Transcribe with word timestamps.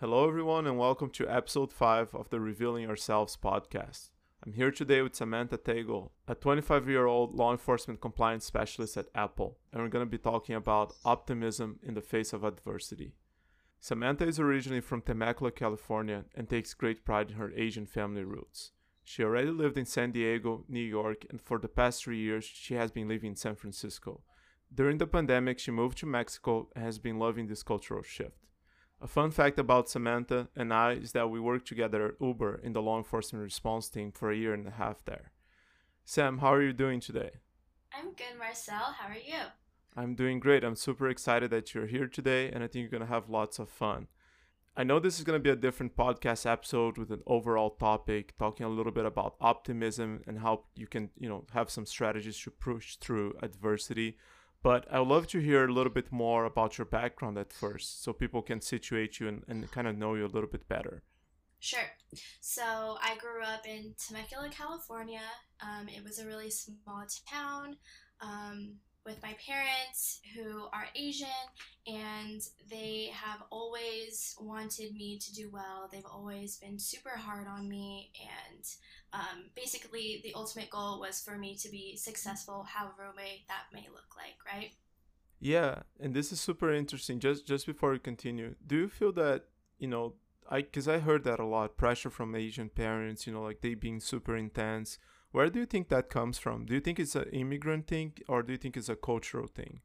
Hello, 0.00 0.26
everyone, 0.26 0.66
and 0.66 0.78
welcome 0.78 1.10
to 1.10 1.28
episode 1.28 1.70
5 1.70 2.14
of 2.14 2.30
the 2.30 2.40
Revealing 2.40 2.88
Ourselves 2.88 3.36
podcast. 3.36 4.08
I'm 4.42 4.54
here 4.54 4.70
today 4.70 5.02
with 5.02 5.14
Samantha 5.14 5.58
Tagle, 5.58 6.10
a 6.26 6.34
25 6.34 6.88
year 6.88 7.04
old 7.04 7.34
law 7.34 7.52
enforcement 7.52 8.00
compliance 8.00 8.46
specialist 8.46 8.96
at 8.96 9.10
Apple, 9.14 9.58
and 9.70 9.82
we're 9.82 9.90
going 9.90 10.06
to 10.06 10.10
be 10.10 10.16
talking 10.16 10.54
about 10.54 10.94
optimism 11.04 11.80
in 11.82 11.92
the 11.92 12.00
face 12.00 12.32
of 12.32 12.44
adversity. 12.44 13.12
Samantha 13.78 14.26
is 14.26 14.40
originally 14.40 14.80
from 14.80 15.02
Temecula, 15.02 15.50
California, 15.50 16.24
and 16.34 16.48
takes 16.48 16.72
great 16.72 17.04
pride 17.04 17.32
in 17.32 17.36
her 17.36 17.52
Asian 17.54 17.84
family 17.84 18.24
roots. 18.24 18.70
She 19.04 19.22
already 19.22 19.50
lived 19.50 19.76
in 19.76 19.84
San 19.84 20.12
Diego, 20.12 20.64
New 20.66 20.80
York, 20.80 21.26
and 21.28 21.42
for 21.42 21.58
the 21.58 21.68
past 21.68 22.02
three 22.02 22.20
years, 22.20 22.46
she 22.46 22.72
has 22.72 22.90
been 22.90 23.06
living 23.06 23.32
in 23.32 23.36
San 23.36 23.54
Francisco. 23.54 24.22
During 24.74 24.96
the 24.96 25.06
pandemic, 25.06 25.58
she 25.58 25.70
moved 25.70 25.98
to 25.98 26.06
Mexico 26.06 26.70
and 26.74 26.86
has 26.86 26.98
been 26.98 27.18
loving 27.18 27.48
this 27.48 27.62
cultural 27.62 28.02
shift. 28.02 28.46
A 29.02 29.08
fun 29.08 29.30
fact 29.30 29.58
about 29.58 29.88
Samantha 29.88 30.48
and 30.54 30.74
I 30.74 30.92
is 30.92 31.12
that 31.12 31.30
we 31.30 31.40
worked 31.40 31.66
together 31.66 32.04
at 32.04 32.14
Uber 32.20 32.60
in 32.62 32.74
the 32.74 32.82
law 32.82 32.98
enforcement 32.98 33.42
response 33.42 33.88
team 33.88 34.12
for 34.12 34.30
a 34.30 34.36
year 34.36 34.52
and 34.52 34.66
a 34.66 34.72
half 34.72 35.02
there. 35.06 35.32
Sam, 36.04 36.38
how 36.38 36.52
are 36.52 36.62
you 36.62 36.74
doing 36.74 37.00
today? 37.00 37.30
I'm 37.96 38.12
good, 38.12 38.38
Marcel. 38.38 38.94
How 38.98 39.08
are 39.08 39.14
you? 39.14 39.46
I'm 39.96 40.14
doing 40.14 40.38
great. 40.38 40.64
I'm 40.64 40.76
super 40.76 41.08
excited 41.08 41.50
that 41.50 41.74
you're 41.74 41.86
here 41.86 42.08
today, 42.08 42.50
and 42.50 42.62
I 42.62 42.66
think 42.66 42.82
you're 42.82 42.90
going 42.90 43.00
to 43.00 43.14
have 43.14 43.30
lots 43.30 43.58
of 43.58 43.70
fun. 43.70 44.08
I 44.76 44.84
know 44.84 44.98
this 44.98 45.18
is 45.18 45.24
going 45.24 45.38
to 45.38 45.42
be 45.42 45.50
a 45.50 45.56
different 45.56 45.96
podcast 45.96 46.44
episode 46.44 46.98
with 46.98 47.10
an 47.10 47.22
overall 47.26 47.70
topic, 47.70 48.36
talking 48.38 48.66
a 48.66 48.70
little 48.70 48.92
bit 48.92 49.06
about 49.06 49.34
optimism 49.40 50.22
and 50.26 50.40
how 50.40 50.64
you 50.76 50.86
can, 50.86 51.08
you 51.18 51.28
know, 51.28 51.46
have 51.54 51.70
some 51.70 51.86
strategies 51.86 52.38
to 52.40 52.50
push 52.50 52.96
through 52.96 53.34
adversity. 53.42 54.18
But 54.62 54.86
I 54.90 54.98
would 54.98 55.08
love 55.08 55.26
to 55.28 55.38
hear 55.38 55.64
a 55.64 55.72
little 55.72 55.92
bit 55.92 56.12
more 56.12 56.44
about 56.44 56.76
your 56.76 56.84
background 56.84 57.38
at 57.38 57.52
first 57.52 58.02
so 58.02 58.12
people 58.12 58.42
can 58.42 58.60
situate 58.60 59.18
you 59.18 59.28
and, 59.28 59.42
and 59.48 59.70
kind 59.70 59.88
of 59.88 59.96
know 59.96 60.14
you 60.14 60.26
a 60.26 60.28
little 60.28 60.50
bit 60.50 60.68
better. 60.68 61.02
Sure. 61.60 61.90
So 62.40 62.96
I 63.02 63.16
grew 63.18 63.42
up 63.42 63.66
in 63.66 63.94
Temecula, 63.98 64.48
California. 64.50 65.20
Um, 65.60 65.88
it 65.88 66.02
was 66.02 66.18
a 66.18 66.26
really 66.26 66.50
small 66.50 67.04
town. 67.30 67.76
Um, 68.20 68.76
with 69.04 69.22
my 69.22 69.34
parents 69.46 70.20
who 70.34 70.64
are 70.72 70.86
Asian 70.94 71.28
and 71.86 72.42
they 72.70 73.10
have 73.12 73.42
always 73.50 74.34
wanted 74.40 74.94
me 74.94 75.18
to 75.18 75.34
do 75.34 75.50
well. 75.52 75.88
They've 75.90 76.04
always 76.04 76.56
been 76.56 76.78
super 76.78 77.16
hard 77.16 77.46
on 77.46 77.68
me 77.68 78.12
and 78.20 78.64
um, 79.12 79.44
basically 79.54 80.20
the 80.22 80.34
ultimate 80.34 80.70
goal 80.70 81.00
was 81.00 81.20
for 81.20 81.36
me 81.36 81.56
to 81.56 81.70
be 81.70 81.96
successful 81.96 82.64
however 82.68 83.12
way 83.16 83.44
that 83.48 83.64
may 83.72 83.86
look 83.90 84.16
like, 84.16 84.36
right? 84.46 84.72
Yeah, 85.40 85.80
and 85.98 86.14
this 86.14 86.32
is 86.32 86.40
super 86.40 86.72
interesting. 86.72 87.18
Just 87.18 87.46
just 87.46 87.66
before 87.66 87.92
we 87.92 87.98
continue, 87.98 88.56
do 88.66 88.76
you 88.76 88.88
feel 88.88 89.12
that, 89.12 89.44
you 89.78 89.88
know, 89.88 90.14
I 90.48 90.62
cuz 90.62 90.86
I 90.86 90.98
heard 90.98 91.24
that 91.24 91.40
a 91.40 91.46
lot, 91.46 91.78
pressure 91.78 92.10
from 92.10 92.34
Asian 92.34 92.68
parents, 92.68 93.26
you 93.26 93.32
know, 93.32 93.42
like 93.42 93.62
they 93.62 93.74
being 93.74 94.00
super 94.00 94.36
intense 94.36 94.98
where 95.32 95.48
do 95.48 95.60
you 95.60 95.66
think 95.66 95.88
that 95.88 96.10
comes 96.10 96.38
from? 96.38 96.66
Do 96.66 96.74
you 96.74 96.80
think 96.80 96.98
it's 96.98 97.14
an 97.14 97.28
immigrant 97.32 97.86
thing 97.86 98.14
or 98.28 98.42
do 98.42 98.52
you 98.52 98.58
think 98.58 98.76
it's 98.76 98.88
a 98.88 98.96
cultural 98.96 99.46
thing? 99.46 99.80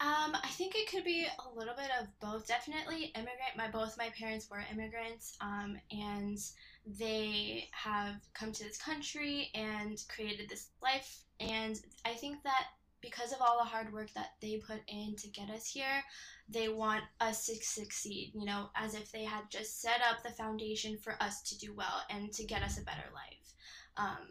Um, 0.00 0.36
I 0.44 0.48
think 0.50 0.76
it 0.76 0.88
could 0.88 1.04
be 1.04 1.26
a 1.26 1.58
little 1.58 1.74
bit 1.74 1.90
of 2.00 2.06
both. 2.20 2.46
Definitely 2.46 3.06
immigrant. 3.16 3.56
My 3.56 3.68
both 3.68 3.98
my 3.98 4.10
parents 4.16 4.48
were 4.48 4.62
immigrants, 4.70 5.36
um, 5.40 5.76
and 5.90 6.38
they 6.86 7.68
have 7.72 8.14
come 8.32 8.52
to 8.52 8.62
this 8.62 8.78
country 8.78 9.50
and 9.54 10.00
created 10.08 10.48
this 10.48 10.68
life. 10.80 11.24
And 11.40 11.80
I 12.04 12.14
think 12.14 12.44
that 12.44 12.66
because 13.00 13.32
of 13.32 13.38
all 13.40 13.58
the 13.58 13.68
hard 13.68 13.92
work 13.92 14.12
that 14.14 14.34
they 14.40 14.62
put 14.64 14.80
in 14.86 15.16
to 15.16 15.28
get 15.28 15.50
us 15.50 15.66
here, 15.66 16.04
they 16.48 16.68
want 16.68 17.02
us 17.20 17.46
to 17.46 17.56
succeed. 17.56 18.30
You 18.36 18.44
know, 18.44 18.70
as 18.76 18.94
if 18.94 19.10
they 19.10 19.24
had 19.24 19.50
just 19.50 19.80
set 19.80 20.00
up 20.08 20.22
the 20.22 20.30
foundation 20.30 20.96
for 20.96 21.20
us 21.20 21.42
to 21.42 21.58
do 21.58 21.74
well 21.74 22.04
and 22.08 22.32
to 22.34 22.44
get 22.44 22.62
us 22.62 22.78
a 22.78 22.84
better 22.84 23.10
life. 23.12 23.52
Um, 23.96 24.28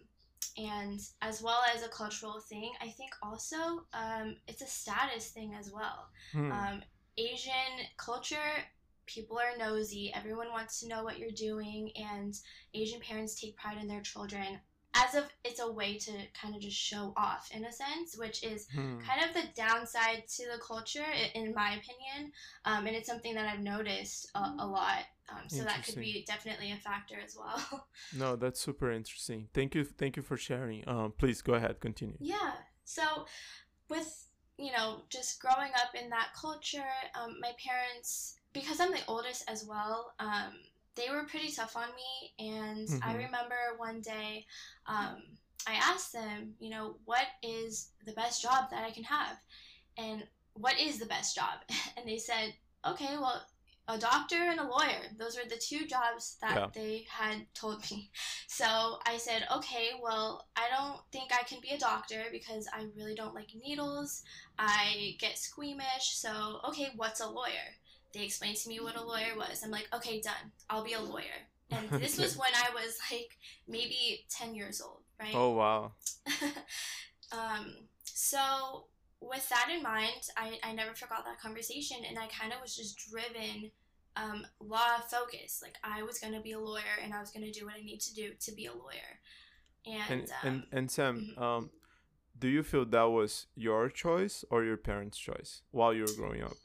and 0.58 1.00
as 1.22 1.42
well 1.42 1.62
as 1.74 1.84
a 1.84 1.90
cultural 1.90 2.40
thing, 2.40 2.72
I 2.82 2.90
think 2.90 3.12
also 3.22 3.86
um, 3.94 4.36
it's 4.48 4.62
a 4.62 4.68
status 4.68 5.30
thing 5.30 5.54
as 5.54 5.72
well. 5.72 6.10
Hmm. 6.32 6.52
Um, 6.52 6.82
Asian 7.18 7.86
culture, 7.98 8.38
people 9.06 9.38
are 9.40 9.58
nosy. 9.58 10.12
Everyone 10.14 10.50
wants 10.52 10.80
to 10.80 10.88
know 10.88 11.04
what 11.04 11.20
you're 11.20 11.32
doing, 11.32 11.92
and 11.96 12.36
Asian 12.74 13.00
parents 13.00 13.40
take 13.40 13.56
pride 13.56 13.78
in 13.80 13.88
their 13.88 14.02
children 14.02 14.60
as 15.04 15.16
if 15.16 15.26
it's 15.44 15.60
a 15.60 15.72
way 15.72 15.98
to 15.98 16.12
kind 16.40 16.56
of 16.56 16.62
just 16.62 16.78
show 16.78 17.14
off 17.16 17.50
in 17.54 17.66
a 17.66 17.72
sense, 17.72 18.18
which 18.18 18.44
is 18.44 18.68
hmm. 18.74 19.00
kind 19.00 19.22
of 19.24 19.34
the 19.34 19.48
downside 19.56 20.24
to 20.28 20.44
the 20.46 20.62
culture, 20.62 21.06
in 21.34 21.54
my 21.54 21.70
opinion. 21.70 22.32
Um, 22.66 22.88
and 22.88 22.96
it's 22.96 23.08
something 23.08 23.36
that 23.36 23.48
I've 23.48 23.62
noticed 23.62 24.32
a, 24.36 24.54
a 24.60 24.68
lot. 24.68 25.04
Um, 25.30 25.50
so 25.50 25.64
that 25.64 25.86
could 25.86 25.96
be 25.96 26.24
definitely 26.26 26.72
a 26.72 26.78
factor 26.78 27.16
as 27.24 27.36
well. 27.38 27.88
no, 28.18 28.38
that's 28.38 28.62
super 28.62 28.92
interesting. 28.92 29.50
Thank 29.54 29.76
you, 29.76 29.84
thank 29.84 30.16
you 30.16 30.24
for 30.24 30.38
sharing. 30.38 30.88
Um, 30.88 31.14
please 31.18 31.42
go 31.42 31.54
ahead, 31.54 31.82
continue. 31.82 32.16
Yeah. 32.20 32.54
So, 32.86 33.26
with 33.90 34.28
you 34.58 34.72
know, 34.72 35.02
just 35.10 35.40
growing 35.40 35.72
up 35.76 35.94
in 36.02 36.10
that 36.10 36.30
culture, 36.40 36.84
um, 37.16 37.36
my 37.40 37.52
parents, 37.64 38.38
because 38.54 38.80
I'm 38.80 38.92
the 38.92 39.06
oldest 39.08 39.44
as 39.48 39.66
well, 39.66 40.14
um, 40.20 40.54
they 40.98 41.10
were 41.10 41.24
pretty 41.24 41.52
tough 41.52 41.78
on 41.78 41.88
me. 41.96 42.48
And 42.52 42.88
mm-hmm. 42.88 43.10
I 43.10 43.14
remember 43.14 43.56
one 43.78 44.02
day, 44.02 44.46
um, 44.88 45.24
I 45.68 45.74
asked 45.76 46.12
them, 46.12 46.56
you 46.60 46.70
know, 46.70 46.98
what 47.06 47.28
is 47.42 47.92
the 48.06 48.14
best 48.14 48.42
job 48.42 48.70
that 48.72 48.84
I 48.84 48.92
can 48.92 49.04
have? 49.04 49.38
And 49.98 50.24
what 50.54 50.80
is 50.80 51.00
the 51.00 51.06
best 51.06 51.36
job? 51.36 51.60
And 51.98 52.08
they 52.08 52.18
said, 52.18 52.54
okay, 52.86 53.18
well, 53.20 53.44
a 53.88 53.98
doctor 53.98 54.36
and 54.36 54.60
a 54.60 54.64
lawyer. 54.68 55.02
Those 55.18 55.38
were 55.38 55.50
the 55.50 55.58
two 55.58 55.86
jobs 55.88 56.38
that 56.42 56.56
yeah. 56.56 56.68
they 56.74 57.06
had 57.10 57.46
told 57.54 57.90
me. 57.90 58.10
So 58.50 58.98
I 59.06 59.18
said, 59.18 59.46
okay, 59.56 59.90
well, 60.02 60.48
I 60.56 60.64
don't 60.76 61.00
think 61.12 61.32
I 61.32 61.44
can 61.44 61.60
be 61.62 61.70
a 61.70 61.78
doctor 61.78 62.24
because 62.32 62.68
I 62.74 62.88
really 62.96 63.14
don't 63.14 63.36
like 63.36 63.50
needles. 63.54 64.24
I 64.58 65.16
get 65.20 65.38
squeamish. 65.38 66.16
So, 66.16 66.60
okay, 66.70 66.88
what's 66.96 67.20
a 67.20 67.30
lawyer? 67.30 67.76
They 68.18 68.26
explained 68.26 68.58
to 68.58 68.70
me 68.70 68.80
what 68.80 68.96
a 68.96 69.04
lawyer 69.04 69.36
was. 69.38 69.62
I'm 69.64 69.70
like, 69.70 69.88
okay, 69.94 70.20
done. 70.20 70.52
I'll 70.70 70.84
be 70.84 70.94
a 70.94 71.02
lawyer. 71.02 71.24
And 71.70 72.02
this 72.02 72.18
was 72.18 72.38
when 72.38 72.52
I 72.56 72.74
was 72.74 72.98
like 73.12 73.38
maybe 73.68 74.26
10 74.30 74.56
years 74.56 74.80
old, 74.80 75.02
right? 75.20 75.34
Oh, 75.36 75.50
wow. 75.50 75.92
um, 77.34 77.76
so, 78.06 78.86
with 79.20 79.48
that 79.50 79.70
in 79.76 79.84
mind, 79.84 80.30
I, 80.38 80.60
I 80.64 80.72
never 80.72 80.96
forgot 80.96 81.26
that 81.26 81.42
conversation 81.42 81.98
and 82.08 82.18
I 82.18 82.28
kind 82.28 82.54
of 82.54 82.62
was 82.62 82.74
just 82.74 82.98
driven 83.10 83.70
um, 84.16 84.46
law 84.62 85.00
focused. 85.12 85.62
Like, 85.62 85.76
I 85.84 86.04
was 86.04 86.20
going 86.20 86.34
to 86.36 86.40
be 86.40 86.54
a 86.54 86.60
lawyer 86.60 86.96
and 87.04 87.14
I 87.14 87.20
was 87.20 87.32
going 87.32 87.46
to 87.46 87.52
do 87.52 87.66
what 87.66 87.74
I 87.78 87.84
need 87.84 88.00
to 88.00 88.16
do 88.16 88.32
to 88.40 88.52
be 88.54 88.68
a 88.68 88.72
lawyer. 88.72 89.20
And, 89.86 90.22
and, 90.22 90.22
um, 90.22 90.38
and, 90.44 90.64
and 90.72 90.92
Sam, 90.92 91.34
mm-hmm. 91.34 91.44
um, 91.44 91.70
do 92.40 92.48
you 92.48 92.64
feel 92.64 92.86
that 92.86 93.12
was 93.12 93.48
your 93.56 93.90
choice 93.90 94.46
or 94.50 94.64
your 94.64 94.78
parents' 94.78 95.18
choice 95.18 95.64
while 95.72 95.94
you 95.94 96.04
were 96.04 96.16
growing 96.16 96.44
up? 96.44 96.56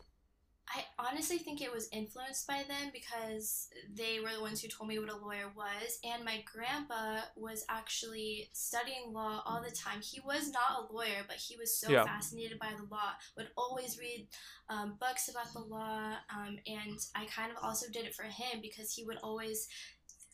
I 0.75 0.85
honestly 0.99 1.39
think 1.39 1.61
it 1.61 1.73
was 1.73 1.89
influenced 1.93 2.47
by 2.47 2.63
them 2.67 2.91
because 2.93 3.69
they 3.95 4.21
were 4.21 4.33
the 4.35 4.41
ones 4.41 4.63
who 4.63 4.69
told 4.69 4.89
me 4.89 4.99
what 4.99 5.11
a 5.11 5.17
lawyer 5.17 5.53
was. 5.55 5.99
And 6.03 6.25
my 6.25 6.43
grandpa 6.51 7.27
was 7.37 7.65
actually 7.69 8.49
studying 8.53 9.13
law 9.13 9.43
all 9.45 9.63
the 9.63 9.75
time. 9.75 10.01
He 10.01 10.21
was 10.21 10.51
not 10.51 10.89
a 10.89 10.93
lawyer, 10.93 11.25
but 11.27 11.37
he 11.37 11.57
was 11.57 11.77
so 11.77 11.91
yeah. 11.91 12.05
fascinated 12.05 12.59
by 12.59 12.71
the 12.77 12.87
law, 12.91 13.13
would 13.37 13.49
always 13.57 13.99
read 13.99 14.27
um, 14.71 14.97
books 14.99 15.29
about 15.29 15.53
the 15.53 15.61
law. 15.61 16.15
Um, 16.35 16.59
and 16.67 16.99
I 17.15 17.27
kind 17.27 17.51
of 17.51 17.59
also 17.63 17.91
did 17.93 18.07
it 18.07 18.15
for 18.15 18.25
him 18.25 18.61
because 18.63 18.93
he 18.93 19.05
would 19.05 19.19
always 19.23 19.69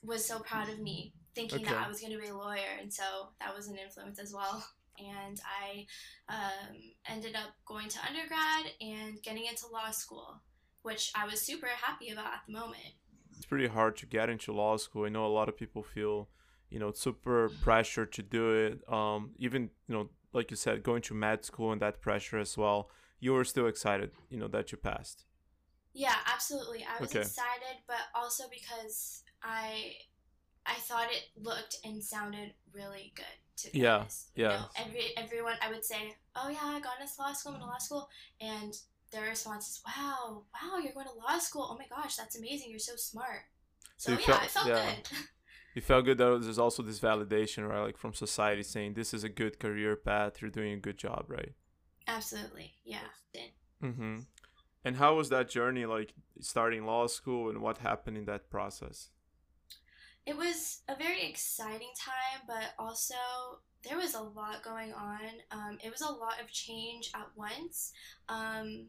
was 0.05 0.25
so 0.25 0.39
proud 0.39 0.69
of 0.69 0.79
me 0.79 1.13
thinking 1.35 1.65
okay. 1.65 1.75
that 1.75 1.85
I 1.85 1.89
was 1.89 2.01
going 2.01 2.13
to 2.13 2.21
be 2.21 2.29
a 2.29 2.37
lawyer. 2.37 2.79
And 2.81 2.93
so 2.93 3.03
that 3.41 3.55
was 3.57 3.67
an 3.67 3.77
influence 3.77 4.21
as 4.21 4.33
well 4.33 4.65
and 4.99 5.41
I 5.45 5.87
um, 6.29 6.77
ended 7.07 7.35
up 7.35 7.55
going 7.67 7.89
to 7.89 7.99
undergrad 8.07 8.73
and 8.81 9.23
getting 9.23 9.47
into 9.47 9.67
law 9.73 9.91
school, 9.91 10.41
which 10.83 11.13
I 11.15 11.27
was 11.27 11.41
super 11.41 11.67
happy 11.67 12.11
about 12.11 12.27
at 12.27 12.41
the 12.47 12.53
moment. 12.53 12.95
It's 13.37 13.47
pretty 13.47 13.69
hard 13.69 13.97
to 13.99 14.07
get 14.07 14.29
into 14.29 14.53
law 14.53 14.77
school. 14.77 15.05
I 15.05 15.09
know 15.09 15.27
a 15.27 15.29
lot 15.29 15.49
of 15.49 15.57
people 15.57 15.83
feel, 15.83 16.29
you 16.71 16.79
know, 16.79 16.93
super 16.93 17.51
pressure 17.63 18.07
to 18.07 18.23
do 18.23 18.53
it. 18.53 18.93
Um, 18.93 19.31
even 19.39 19.71
you 19.87 19.95
know, 19.95 20.11
like 20.33 20.51
you 20.51 20.57
said, 20.57 20.83
going 20.83 21.03
to 21.03 21.15
med 21.15 21.45
school 21.45 21.73
and 21.73 21.81
that 21.81 22.01
pressure 22.01 22.39
as 22.39 22.57
well. 22.57 22.91
You 23.21 23.33
were 23.33 23.45
still 23.45 23.67
excited, 23.67 24.11
you 24.31 24.39
know, 24.39 24.49
that 24.49 24.71
you 24.73 24.79
passed. 24.79 25.25
Yeah, 25.93 26.15
absolutely. 26.27 26.85
I 26.85 27.01
was 27.01 27.11
okay. 27.11 27.21
excited, 27.21 27.83
but 27.87 27.99
also 28.15 28.45
because 28.51 29.23
I 29.43 29.95
I 30.67 30.75
thought 30.75 31.09
it 31.11 31.25
looked 31.37 31.79
and 31.85 32.03
sounded 32.03 32.55
really 32.73 33.13
good 33.17 33.25
to 33.59 33.73
be 33.73 33.81
yeah, 33.81 33.97
honest. 33.97 34.31
Yeah. 34.35 34.45
You 34.45 34.57
know, 34.59 34.67
every 34.77 35.17
everyone 35.17 35.55
I 35.63 35.71
would 35.71 35.85
say, 35.85 36.15
Oh 36.37 36.49
yeah, 36.49 36.59
I 36.63 36.81
got 36.81 37.01
into 37.01 37.13
law 37.19 37.33
school, 37.33 37.55
I'm 37.55 37.61
in 37.61 37.67
law 37.67 37.79
school 37.79 38.09
and 38.41 38.75
their 39.13 39.23
response 39.23 39.69
is, 39.69 39.83
Wow, 39.87 40.45
wow, 40.55 40.79
you're 40.79 40.93
going 40.93 41.07
to 41.07 41.15
law 41.15 41.39
school. 41.39 41.69
Oh 41.71 41.77
my 41.77 41.87
gosh, 41.89 42.17
that's 42.17 42.39
amazing, 42.39 42.71
you're 42.71 42.79
so 42.79 42.97
smart. 42.97 43.43
So, 43.97 44.13
so 44.13 44.21
yeah, 44.21 44.27
felt, 44.27 44.43
I 44.43 44.47
felt 44.47 44.67
yeah. 44.69 44.95
good. 44.95 45.19
you 45.75 45.83
felt 45.83 46.05
good 46.05 46.19
that 46.19 46.41
there's 46.43 46.59
also 46.59 46.83
this 46.83 47.01
validation, 47.01 47.69
right? 47.69 47.83
Like 47.83 47.99
from 47.99 48.15
society 48.15 48.63
saying 48.63 48.95
this 48.95 49.13
is 49.13 49.25
a 49.25 49.29
good 49.29 49.59
career 49.59 49.97
path, 49.97 50.41
you're 50.41 50.51
doing 50.51 50.73
a 50.73 50.79
good 50.79 50.99
job, 50.99 51.25
right? 51.29 51.53
Absolutely. 52.07 52.75
Yeah. 52.85 53.01
Mm-hmm. 53.83 54.21
And 54.85 54.97
how 54.97 55.17
was 55.17 55.29
that 55.29 55.49
journey 55.49 55.87
like 55.87 56.15
starting 56.41 56.87
law 56.87 57.07
school 57.07 57.51
and 57.51 57.61
what 57.61 57.79
happened 57.79 58.17
in 58.17 58.25
that 58.25 58.51
process? 58.51 59.11
It 60.29 60.37
was 60.37 60.83
a 60.89 60.95
very 60.95 61.25
exciting 61.25 61.89
time, 61.99 62.43
but 62.47 62.75
also 62.79 63.15
there 63.83 63.97
was 63.97 64.15
a 64.15 64.21
lot 64.21 64.63
going 64.63 64.93
on. 64.93 65.21
Um, 65.51 65.79
it 65.83 65.91
was 65.91 66.03
a 66.03 66.13
lot 66.13 66.39
of 66.39 66.53
change 66.53 67.11
at 67.15 67.29
once. 67.35 67.93
Um, 68.29 68.89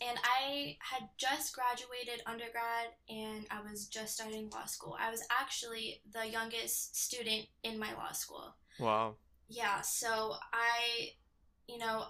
and 0.00 0.18
I 0.24 0.76
had 0.80 1.08
just 1.16 1.54
graduated 1.54 2.24
undergrad 2.26 2.88
and 3.08 3.46
I 3.52 3.60
was 3.62 3.86
just 3.86 4.14
starting 4.14 4.50
law 4.50 4.64
school. 4.64 4.96
I 4.98 5.12
was 5.12 5.22
actually 5.30 6.00
the 6.12 6.28
youngest 6.28 6.96
student 6.96 7.46
in 7.62 7.78
my 7.78 7.92
law 7.92 8.10
school. 8.10 8.56
Wow. 8.80 9.14
Yeah, 9.48 9.82
so 9.82 10.34
I, 10.52 11.10
you 11.68 11.78
know, 11.78 12.06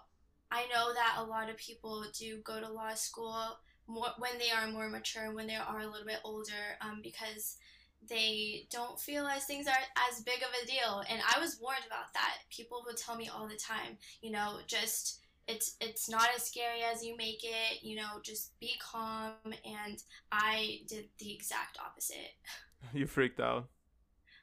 I 0.51 0.63
know 0.73 0.95
that 0.95 1.17
a 1.19 1.25
lot 1.25 1.51
of 1.51 1.59
people 1.59 2.07
do 2.19 2.39
go 2.45 2.59
to 2.59 2.73
law 2.73 2.95
school 2.95 3.59
more 3.87 4.09
when 4.19 4.39
they 4.39 4.51
are 4.51 4.69
more 4.69 4.89
mature, 4.89 5.35
when 5.35 5.49
they 5.49 5.57
are 5.57 5.81
a 5.81 5.87
little 5.87 6.07
bit 6.07 6.21
older, 6.25 6.79
um, 6.81 7.01
because 7.03 7.59
they 8.09 8.67
don't 8.71 8.99
feel 8.99 9.27
as 9.27 9.45
things 9.45 9.67
are 9.67 9.73
as 10.11 10.23
big 10.23 10.43
of 10.43 10.49
a 10.63 10.67
deal. 10.67 11.03
And 11.09 11.21
I 11.35 11.39
was 11.39 11.59
warned 11.61 11.85
about 11.87 12.13
that. 12.15 12.39
People 12.51 12.83
would 12.87 12.97
tell 12.97 13.17
me 13.17 13.29
all 13.29 13.47
the 13.47 13.57
time, 13.57 13.99
you 14.23 14.31
know, 14.31 14.59
just 14.67 15.21
it's 15.49 15.77
it's 15.81 16.09
not 16.09 16.29
as 16.35 16.45
scary 16.45 16.83
as 16.83 17.05
you 17.05 17.17
make 17.17 17.43
it, 17.43 17.83
you 17.83 17.97
know, 17.97 18.21
just 18.23 18.59
be 18.61 18.73
calm 18.81 19.33
and 19.45 20.03
I 20.31 20.81
did 20.89 21.09
the 21.19 21.33
exact 21.33 21.79
opposite. 21.85 22.35
You 22.95 23.07
freaked 23.07 23.41
out. 23.41 23.69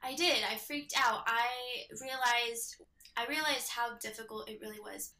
I 0.04 0.14
did. 0.14 0.38
I 0.48 0.58
freaked 0.58 0.94
out. 0.96 1.24
I 1.26 1.48
realized 2.00 2.76
I 3.18 3.26
realized 3.26 3.70
how 3.70 3.98
difficult 3.98 4.48
it 4.48 4.60
really 4.62 4.80
was. 4.80 5.14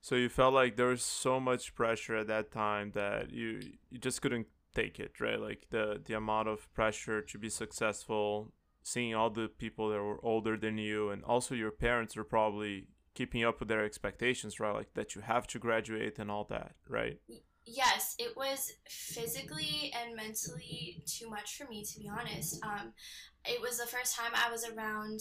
So 0.00 0.16
you 0.16 0.28
felt 0.28 0.52
like 0.52 0.76
there 0.76 0.88
was 0.88 1.04
so 1.04 1.38
much 1.38 1.74
pressure 1.74 2.16
at 2.16 2.26
that 2.26 2.50
time 2.50 2.90
that 2.94 3.30
you 3.30 3.60
you 3.90 3.98
just 3.98 4.20
couldn't 4.20 4.48
take 4.74 4.98
it, 5.00 5.20
right? 5.20 5.40
Like 5.40 5.66
the 5.70 6.00
the 6.04 6.14
amount 6.14 6.48
of 6.48 6.72
pressure 6.74 7.20
to 7.22 7.38
be 7.38 7.48
successful, 7.48 8.52
seeing 8.82 9.14
all 9.14 9.30
the 9.30 9.48
people 9.48 9.88
that 9.90 10.02
were 10.02 10.24
older 10.24 10.56
than 10.56 10.78
you, 10.78 11.10
and 11.10 11.24
also 11.24 11.54
your 11.54 11.70
parents 11.70 12.16
are 12.16 12.24
probably 12.24 12.88
keeping 13.14 13.44
up 13.44 13.60
with 13.60 13.68
their 13.68 13.84
expectations, 13.84 14.58
right? 14.58 14.74
Like 14.74 14.94
that 14.94 15.14
you 15.14 15.22
have 15.22 15.46
to 15.48 15.58
graduate 15.58 16.18
and 16.18 16.30
all 16.30 16.44
that, 16.50 16.74
right? 16.88 17.20
Yes, 17.66 18.14
it 18.18 18.36
was 18.36 18.72
physically 18.88 19.92
and 19.94 20.14
mentally 20.14 21.02
too 21.06 21.30
much 21.30 21.56
for 21.56 21.66
me, 21.68 21.84
to 21.84 21.98
be 21.98 22.08
honest. 22.08 22.62
Um, 22.62 22.92
it 23.46 23.60
was 23.60 23.78
the 23.78 23.86
first 23.86 24.16
time 24.16 24.32
I 24.34 24.50
was 24.50 24.68
around 24.68 25.20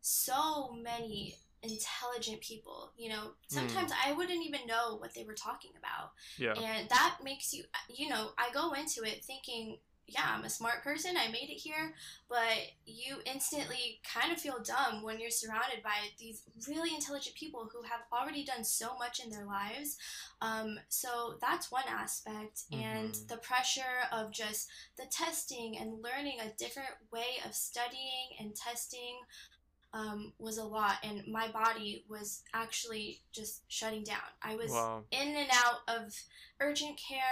so 0.00 0.72
many 0.82 1.36
intelligent 1.64 2.40
people. 2.40 2.92
You 2.96 3.10
know, 3.10 3.30
sometimes 3.48 3.92
mm. 3.92 3.96
I 4.06 4.12
wouldn't 4.12 4.44
even 4.44 4.66
know 4.66 4.96
what 4.98 5.14
they 5.14 5.24
were 5.24 5.34
talking 5.34 5.72
about. 5.78 6.12
Yeah. 6.38 6.52
And 6.52 6.88
that 6.88 7.18
makes 7.22 7.52
you, 7.52 7.64
you 7.88 8.08
know, 8.08 8.30
I 8.38 8.52
go 8.52 8.72
into 8.72 9.02
it 9.02 9.24
thinking, 9.24 9.78
yeah, 10.06 10.34
I'm 10.36 10.44
a 10.44 10.50
smart 10.50 10.82
person. 10.82 11.16
I 11.16 11.30
made 11.30 11.48
it 11.48 11.60
here. 11.60 11.94
But 12.28 12.58
you 12.84 13.16
instantly 13.24 14.00
kind 14.04 14.32
of 14.32 14.40
feel 14.40 14.62
dumb 14.62 15.02
when 15.02 15.18
you're 15.18 15.30
surrounded 15.30 15.82
by 15.82 15.96
these 16.18 16.42
really 16.68 16.94
intelligent 16.94 17.36
people 17.36 17.68
who 17.72 17.82
have 17.82 18.00
already 18.12 18.44
done 18.44 18.64
so 18.64 18.96
much 18.98 19.24
in 19.24 19.30
their 19.30 19.46
lives. 19.46 19.96
Um, 20.42 20.78
so 20.88 21.36
that's 21.40 21.72
one 21.72 21.84
aspect. 21.88 22.64
Mm-hmm. 22.72 22.82
And 22.82 23.14
the 23.28 23.38
pressure 23.38 23.82
of 24.12 24.30
just 24.30 24.68
the 24.98 25.06
testing 25.10 25.78
and 25.78 26.02
learning 26.02 26.38
a 26.40 26.54
different 26.58 26.90
way 27.10 27.40
of 27.46 27.54
studying 27.54 28.36
and 28.38 28.54
testing 28.54 29.20
um, 29.94 30.32
was 30.38 30.58
a 30.58 30.64
lot, 30.64 30.96
and 31.04 31.22
my 31.28 31.48
body 31.48 32.04
was 32.10 32.42
actually 32.52 33.20
just 33.32 33.62
shutting 33.68 34.02
down. 34.02 34.18
I 34.42 34.56
was 34.56 34.70
wow. 34.70 35.04
in 35.12 35.28
and 35.28 35.48
out 35.52 35.80
of 35.88 36.12
urgent 36.60 36.98
care, 36.98 37.22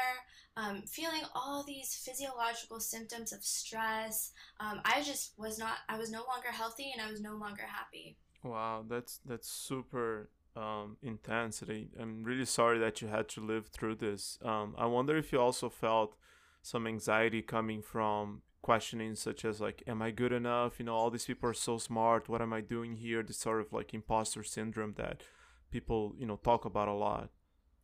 um, 0.56 0.82
feeling 0.86 1.22
all 1.34 1.64
these 1.64 1.94
physiological 1.94 2.78
symptoms 2.78 3.32
of 3.32 3.42
stress. 3.42 4.30
Um, 4.60 4.80
I 4.84 5.02
just 5.02 5.32
was 5.36 5.58
not. 5.58 5.78
I 5.88 5.98
was 5.98 6.10
no 6.10 6.24
longer 6.32 6.52
healthy, 6.52 6.92
and 6.96 7.02
I 7.06 7.10
was 7.10 7.20
no 7.20 7.34
longer 7.34 7.64
happy. 7.66 8.16
Wow, 8.44 8.84
that's 8.88 9.18
that's 9.26 9.48
super 9.48 10.30
um, 10.56 10.98
intensity. 11.02 11.90
I'm 12.00 12.22
really 12.22 12.44
sorry 12.44 12.78
that 12.78 13.02
you 13.02 13.08
had 13.08 13.28
to 13.30 13.40
live 13.44 13.66
through 13.66 13.96
this. 13.96 14.38
Um, 14.44 14.76
I 14.78 14.86
wonder 14.86 15.16
if 15.16 15.32
you 15.32 15.40
also 15.40 15.68
felt 15.68 16.14
some 16.62 16.86
anxiety 16.86 17.42
coming 17.42 17.82
from 17.82 18.42
questioning 18.62 19.14
such 19.16 19.44
as 19.44 19.60
like 19.60 19.82
am 19.86 20.00
i 20.00 20.10
good 20.10 20.32
enough? 20.32 20.78
You 20.78 20.86
know 20.86 20.94
all 20.94 21.10
these 21.10 21.26
people 21.26 21.50
are 21.50 21.54
so 21.54 21.78
smart. 21.78 22.28
What 22.28 22.40
am 22.40 22.52
i 22.52 22.60
doing 22.60 22.96
here? 22.96 23.22
This 23.22 23.38
sort 23.38 23.60
of 23.60 23.72
like 23.72 23.92
imposter 23.92 24.42
syndrome 24.42 24.94
that 24.96 25.22
people 25.70 26.14
you 26.18 26.26
know 26.26 26.36
talk 26.36 26.64
about 26.64 26.88
a 26.88 26.92
lot. 26.92 27.30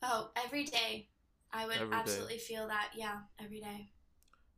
Oh 0.03 0.31
every 0.45 0.65
day. 0.65 1.09
I 1.53 1.67
would 1.67 1.79
every 1.79 1.95
absolutely 1.95 2.35
day. 2.35 2.41
feel 2.41 2.69
that. 2.69 2.91
Yeah 2.97 3.21
every 3.39 3.61
day. 3.61 3.91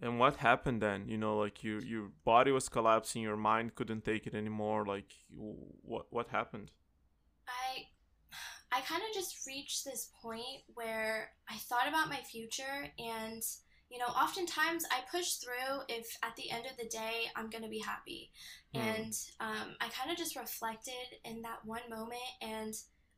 And 0.02 0.19
what 0.19 0.37
happened 0.37 0.81
then? 0.81 1.08
You 1.08 1.19
know 1.19 1.37
like 1.38 1.64
you 1.64 1.81
your 1.81 2.11
body 2.25 2.52
was 2.52 2.69
collapsing. 2.69 3.22
Your 3.22 3.37
mind 3.37 3.75
couldn't 3.75 4.05
take 4.05 4.26
it 4.26 4.34
anymore. 4.34 4.84
Like 4.84 5.12
what 5.31 6.06
what 6.11 6.28
happened? 6.28 6.70
I 7.49 7.87
i 8.72 8.81
kind 8.82 9.02
of 9.02 9.14
just 9.14 9.46
reached 9.46 9.84
this 9.84 10.11
point 10.22 10.62
where 10.75 11.31
i 11.49 11.56
thought 11.56 11.88
about 11.88 12.08
my 12.08 12.19
future 12.19 12.87
and 12.99 13.43
you 13.91 13.99
know, 13.99 14.07
oftentimes 14.07 14.85
I 14.91 15.01
push 15.11 15.35
through 15.35 15.83
if 15.89 16.07
at 16.23 16.37
the 16.37 16.51
end 16.51 16.65
of 16.67 16.77
the 16.77 16.89
day 16.89 17.25
I'm 17.35 17.51
going 17.51 17.65
to 17.65 17.71
be 17.71 17.81
happy. 17.81 18.31
Mm. 18.75 18.81
And 18.81 19.15
um, 19.41 19.75
I 19.81 19.89
kind 19.89 20.11
of 20.11 20.17
just 20.17 20.37
reflected 20.37 21.19
in 21.25 21.43
that 21.43 21.59
one 21.65 21.89
moment 21.91 22.21
and 22.41 22.73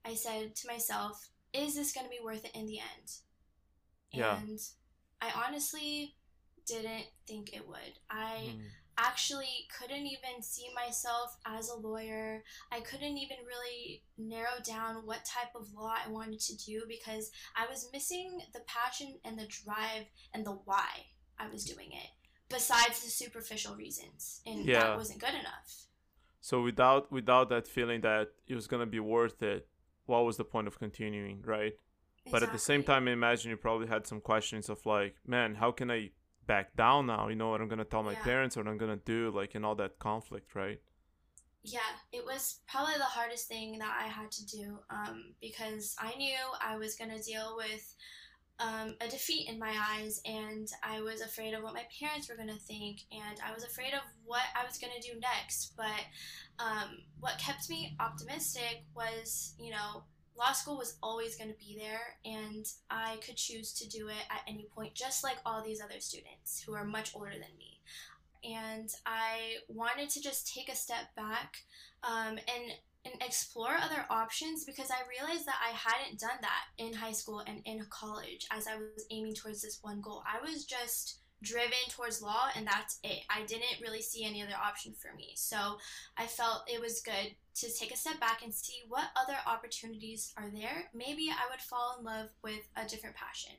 I 0.04 0.14
said 0.14 0.56
to 0.56 0.68
myself, 0.68 1.28
is 1.52 1.74
this 1.74 1.92
going 1.92 2.06
to 2.06 2.10
be 2.10 2.24
worth 2.24 2.44
it 2.44 2.54
in 2.54 2.66
the 2.66 2.78
end? 2.78 3.10
Yeah. 4.12 4.38
And 4.38 4.58
I 5.20 5.46
honestly 5.46 6.14
didn't 6.66 7.06
think 7.28 7.54
it 7.54 7.68
would. 7.68 7.98
I. 8.10 8.54
Mm 8.56 8.62
actually 8.98 9.66
couldn't 9.78 10.06
even 10.06 10.42
see 10.42 10.68
myself 10.74 11.36
as 11.46 11.68
a 11.68 11.76
lawyer. 11.76 12.42
I 12.70 12.80
couldn't 12.80 13.16
even 13.16 13.38
really 13.46 14.02
narrow 14.18 14.60
down 14.64 15.06
what 15.06 15.24
type 15.24 15.54
of 15.54 15.72
law 15.74 15.94
I 16.04 16.10
wanted 16.10 16.40
to 16.40 16.56
do 16.56 16.82
because 16.88 17.30
I 17.56 17.66
was 17.70 17.88
missing 17.92 18.40
the 18.52 18.60
passion 18.66 19.14
and 19.24 19.38
the 19.38 19.46
drive 19.46 20.06
and 20.34 20.44
the 20.44 20.52
why 20.64 20.88
I 21.38 21.48
was 21.48 21.64
doing 21.64 21.92
it, 21.92 22.10
besides 22.48 23.02
the 23.02 23.10
superficial 23.10 23.74
reasons. 23.74 24.40
And 24.46 24.64
yeah. 24.64 24.80
that 24.80 24.96
wasn't 24.96 25.20
good 25.20 25.34
enough. 25.34 25.86
So 26.40 26.62
without 26.62 27.12
without 27.12 27.48
that 27.50 27.68
feeling 27.68 28.00
that 28.00 28.28
it 28.48 28.54
was 28.54 28.66
gonna 28.66 28.86
be 28.86 29.00
worth 29.00 29.42
it, 29.42 29.66
what 30.06 30.24
was 30.24 30.36
the 30.36 30.44
point 30.44 30.66
of 30.66 30.78
continuing, 30.78 31.42
right? 31.44 31.74
Exactly. 32.24 32.32
But 32.32 32.42
at 32.42 32.52
the 32.52 32.58
same 32.58 32.82
time, 32.82 33.08
I 33.08 33.12
imagine 33.12 33.50
you 33.50 33.56
probably 33.56 33.88
had 33.88 34.06
some 34.06 34.20
questions 34.20 34.68
of 34.68 34.84
like, 34.86 35.16
man, 35.26 35.56
how 35.56 35.72
can 35.72 35.90
I 35.90 36.10
back 36.46 36.74
down 36.76 37.06
now 37.06 37.28
you 37.28 37.36
know 37.36 37.50
what 37.50 37.60
i'm 37.60 37.68
gonna 37.68 37.84
tell 37.84 38.02
my 38.02 38.12
yeah. 38.12 38.22
parents 38.22 38.56
what 38.56 38.66
i'm 38.66 38.78
gonna 38.78 38.96
do 39.04 39.30
like 39.34 39.54
in 39.54 39.64
all 39.64 39.74
that 39.74 39.98
conflict 39.98 40.54
right 40.54 40.80
yeah 41.62 41.78
it 42.12 42.24
was 42.24 42.60
probably 42.66 42.94
the 42.96 43.04
hardest 43.04 43.46
thing 43.48 43.78
that 43.78 43.96
i 44.00 44.06
had 44.08 44.30
to 44.30 44.44
do 44.46 44.78
um, 44.90 45.34
because 45.40 45.94
i 46.00 46.14
knew 46.16 46.36
i 46.60 46.76
was 46.76 46.96
gonna 46.96 47.22
deal 47.22 47.54
with 47.56 47.94
um, 48.58 48.94
a 49.00 49.08
defeat 49.08 49.48
in 49.48 49.58
my 49.58 49.74
eyes 49.90 50.20
and 50.24 50.68
i 50.82 51.00
was 51.00 51.20
afraid 51.20 51.54
of 51.54 51.62
what 51.62 51.74
my 51.74 51.84
parents 52.00 52.28
were 52.28 52.36
gonna 52.36 52.52
think 52.54 53.00
and 53.12 53.38
i 53.46 53.52
was 53.52 53.64
afraid 53.64 53.94
of 53.94 54.00
what 54.24 54.42
i 54.60 54.64
was 54.66 54.78
gonna 54.78 55.00
do 55.00 55.18
next 55.20 55.74
but 55.76 56.04
um, 56.58 56.98
what 57.18 57.38
kept 57.38 57.70
me 57.70 57.96
optimistic 57.98 58.84
was 58.94 59.54
you 59.58 59.70
know 59.70 60.02
law 60.36 60.52
school 60.52 60.78
was 60.78 60.96
always 61.02 61.36
going 61.36 61.50
to 61.50 61.58
be 61.58 61.76
there 61.78 62.16
and 62.24 62.66
I 62.90 63.16
could 63.24 63.36
choose 63.36 63.72
to 63.74 63.88
do 63.88 64.08
it 64.08 64.24
at 64.30 64.42
any 64.46 64.66
point, 64.74 64.94
just 64.94 65.22
like 65.22 65.36
all 65.44 65.62
these 65.62 65.80
other 65.80 66.00
students 66.00 66.62
who 66.64 66.74
are 66.74 66.84
much 66.84 67.14
older 67.14 67.32
than 67.32 67.56
me. 67.58 67.80
And 68.44 68.88
I 69.06 69.56
wanted 69.68 70.10
to 70.10 70.20
just 70.20 70.52
take 70.52 70.68
a 70.68 70.76
step 70.76 71.14
back 71.16 71.58
um, 72.02 72.38
and 72.38 72.72
and 73.04 73.14
explore 73.20 73.74
other 73.74 74.06
options 74.10 74.64
because 74.64 74.90
I 74.90 75.08
realized 75.08 75.46
that 75.46 75.58
I 75.60 75.72
hadn't 75.72 76.20
done 76.20 76.38
that 76.40 76.64
in 76.78 76.92
high 76.92 77.12
school 77.12 77.40
and 77.40 77.60
in 77.64 77.84
college 77.90 78.46
as 78.52 78.68
I 78.68 78.76
was 78.76 79.06
aiming 79.10 79.34
towards 79.34 79.60
this 79.60 79.80
one 79.82 80.00
goal. 80.00 80.22
I 80.24 80.40
was 80.40 80.64
just 80.64 81.18
driven 81.42 81.84
towards 81.90 82.22
law 82.22 82.46
and 82.56 82.66
that's 82.66 82.98
it. 83.02 83.24
I 83.28 83.42
didn't 83.42 83.80
really 83.82 84.00
see 84.00 84.24
any 84.24 84.42
other 84.42 84.54
option 84.54 84.94
for 84.94 85.14
me. 85.14 85.32
So 85.34 85.78
I 86.16 86.26
felt 86.26 86.62
it 86.72 86.80
was 86.80 87.02
good 87.02 87.34
to 87.56 87.74
take 87.74 87.92
a 87.92 87.96
step 87.96 88.18
back 88.20 88.42
and 88.42 88.54
see 88.54 88.82
what 88.88 89.04
other 89.20 89.36
opportunities 89.46 90.32
are 90.36 90.50
there. 90.52 90.84
Maybe 90.94 91.28
I 91.30 91.50
would 91.50 91.60
fall 91.60 91.96
in 91.98 92.04
love 92.04 92.28
with 92.42 92.68
a 92.76 92.88
different 92.88 93.16
passion. 93.16 93.52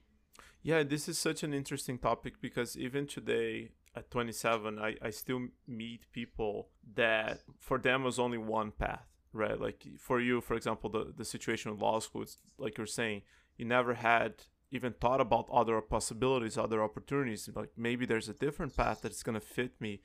Yeah, 0.63 0.83
this 0.83 1.09
is 1.09 1.17
such 1.17 1.43
an 1.43 1.53
interesting 1.53 1.97
topic 1.97 2.35
because 2.41 2.77
even 2.77 3.05
today 3.05 3.71
at 3.95 4.09
27, 4.09 4.79
I, 4.79 4.95
I 5.01 5.09
still 5.09 5.47
meet 5.67 6.11
people 6.13 6.69
that 6.95 7.41
for 7.59 7.77
them 7.77 8.03
was 8.03 8.17
only 8.17 8.37
one 8.37 8.71
path, 8.71 9.05
right? 9.33 9.59
Like 9.59 9.85
for 9.99 10.21
you, 10.21 10.39
for 10.41 10.55
example, 10.55 10.89
the, 10.89 11.13
the 11.15 11.25
situation 11.25 11.71
with 11.71 11.81
law 11.81 11.99
school, 11.99 12.21
it's 12.21 12.37
like 12.57 12.77
you're 12.77 12.87
saying, 12.87 13.23
you 13.57 13.65
never 13.65 13.93
had 13.93 14.35
even 14.74 14.94
thought 14.94 15.22
about 15.22 15.48
other 15.51 15.80
possibilities, 15.82 16.58
other 16.58 16.82
opportunities. 16.84 17.50
Like 17.62 17.72
maybe 17.77 18.06
there's 18.06 18.30
a 18.30 18.34
different 18.46 18.75
path 18.75 19.00
that's 19.01 19.24
going 19.24 19.39
to 19.42 19.48
fit 19.58 19.74
me. 19.80 20.01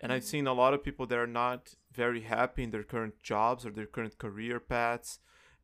And 0.00 0.12
I've 0.12 0.22
mm-hmm. 0.22 0.28
seen 0.28 0.46
a 0.46 0.52
lot 0.62 0.74
of 0.74 0.84
people 0.84 1.06
that 1.06 1.18
are 1.18 1.34
not 1.42 1.60
very 1.92 2.22
happy 2.22 2.62
in 2.64 2.70
their 2.72 2.84
current 2.84 3.16
jobs 3.22 3.64
or 3.64 3.70
their 3.70 3.86
current 3.96 4.16
career 4.18 4.60
paths. 4.60 5.12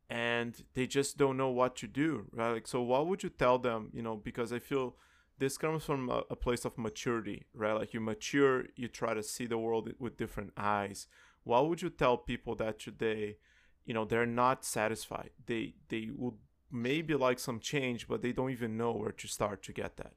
and 0.09 0.63
they 0.75 0.85
just 0.87 1.17
don't 1.17 1.37
know 1.37 1.49
what 1.49 1.75
to 1.77 1.87
do, 1.87 2.27
right? 2.31 2.51
Like, 2.51 2.67
so 2.67 2.81
what 2.81 3.07
would 3.07 3.23
you 3.23 3.29
tell 3.29 3.57
them? 3.57 3.89
You 3.93 4.03
know, 4.03 4.15
because 4.15 4.53
I 4.53 4.59
feel 4.59 4.95
this 5.39 5.57
comes 5.57 5.83
from 5.83 6.09
a, 6.09 6.23
a 6.29 6.35
place 6.35 6.65
of 6.65 6.77
maturity, 6.77 7.47
right? 7.53 7.73
Like 7.73 7.93
you 7.93 7.99
mature, 7.99 8.65
you 8.75 8.87
try 8.87 9.13
to 9.13 9.23
see 9.23 9.47
the 9.47 9.57
world 9.57 9.91
with 9.99 10.17
different 10.17 10.53
eyes. 10.57 11.07
What 11.43 11.67
would 11.67 11.81
you 11.81 11.89
tell 11.89 12.17
people 12.17 12.55
that 12.55 12.79
today, 12.79 13.37
you 13.85 13.93
know, 13.93 14.05
they're 14.05 14.25
not 14.25 14.63
satisfied? 14.63 15.31
They 15.45 15.75
they 15.89 16.09
would 16.13 16.35
maybe 16.71 17.13
like 17.15 17.39
some 17.39 17.59
change, 17.59 18.07
but 18.07 18.21
they 18.21 18.31
don't 18.31 18.51
even 18.51 18.77
know 18.77 18.91
where 18.91 19.11
to 19.11 19.27
start 19.27 19.63
to 19.63 19.73
get 19.73 19.97
that. 19.97 20.13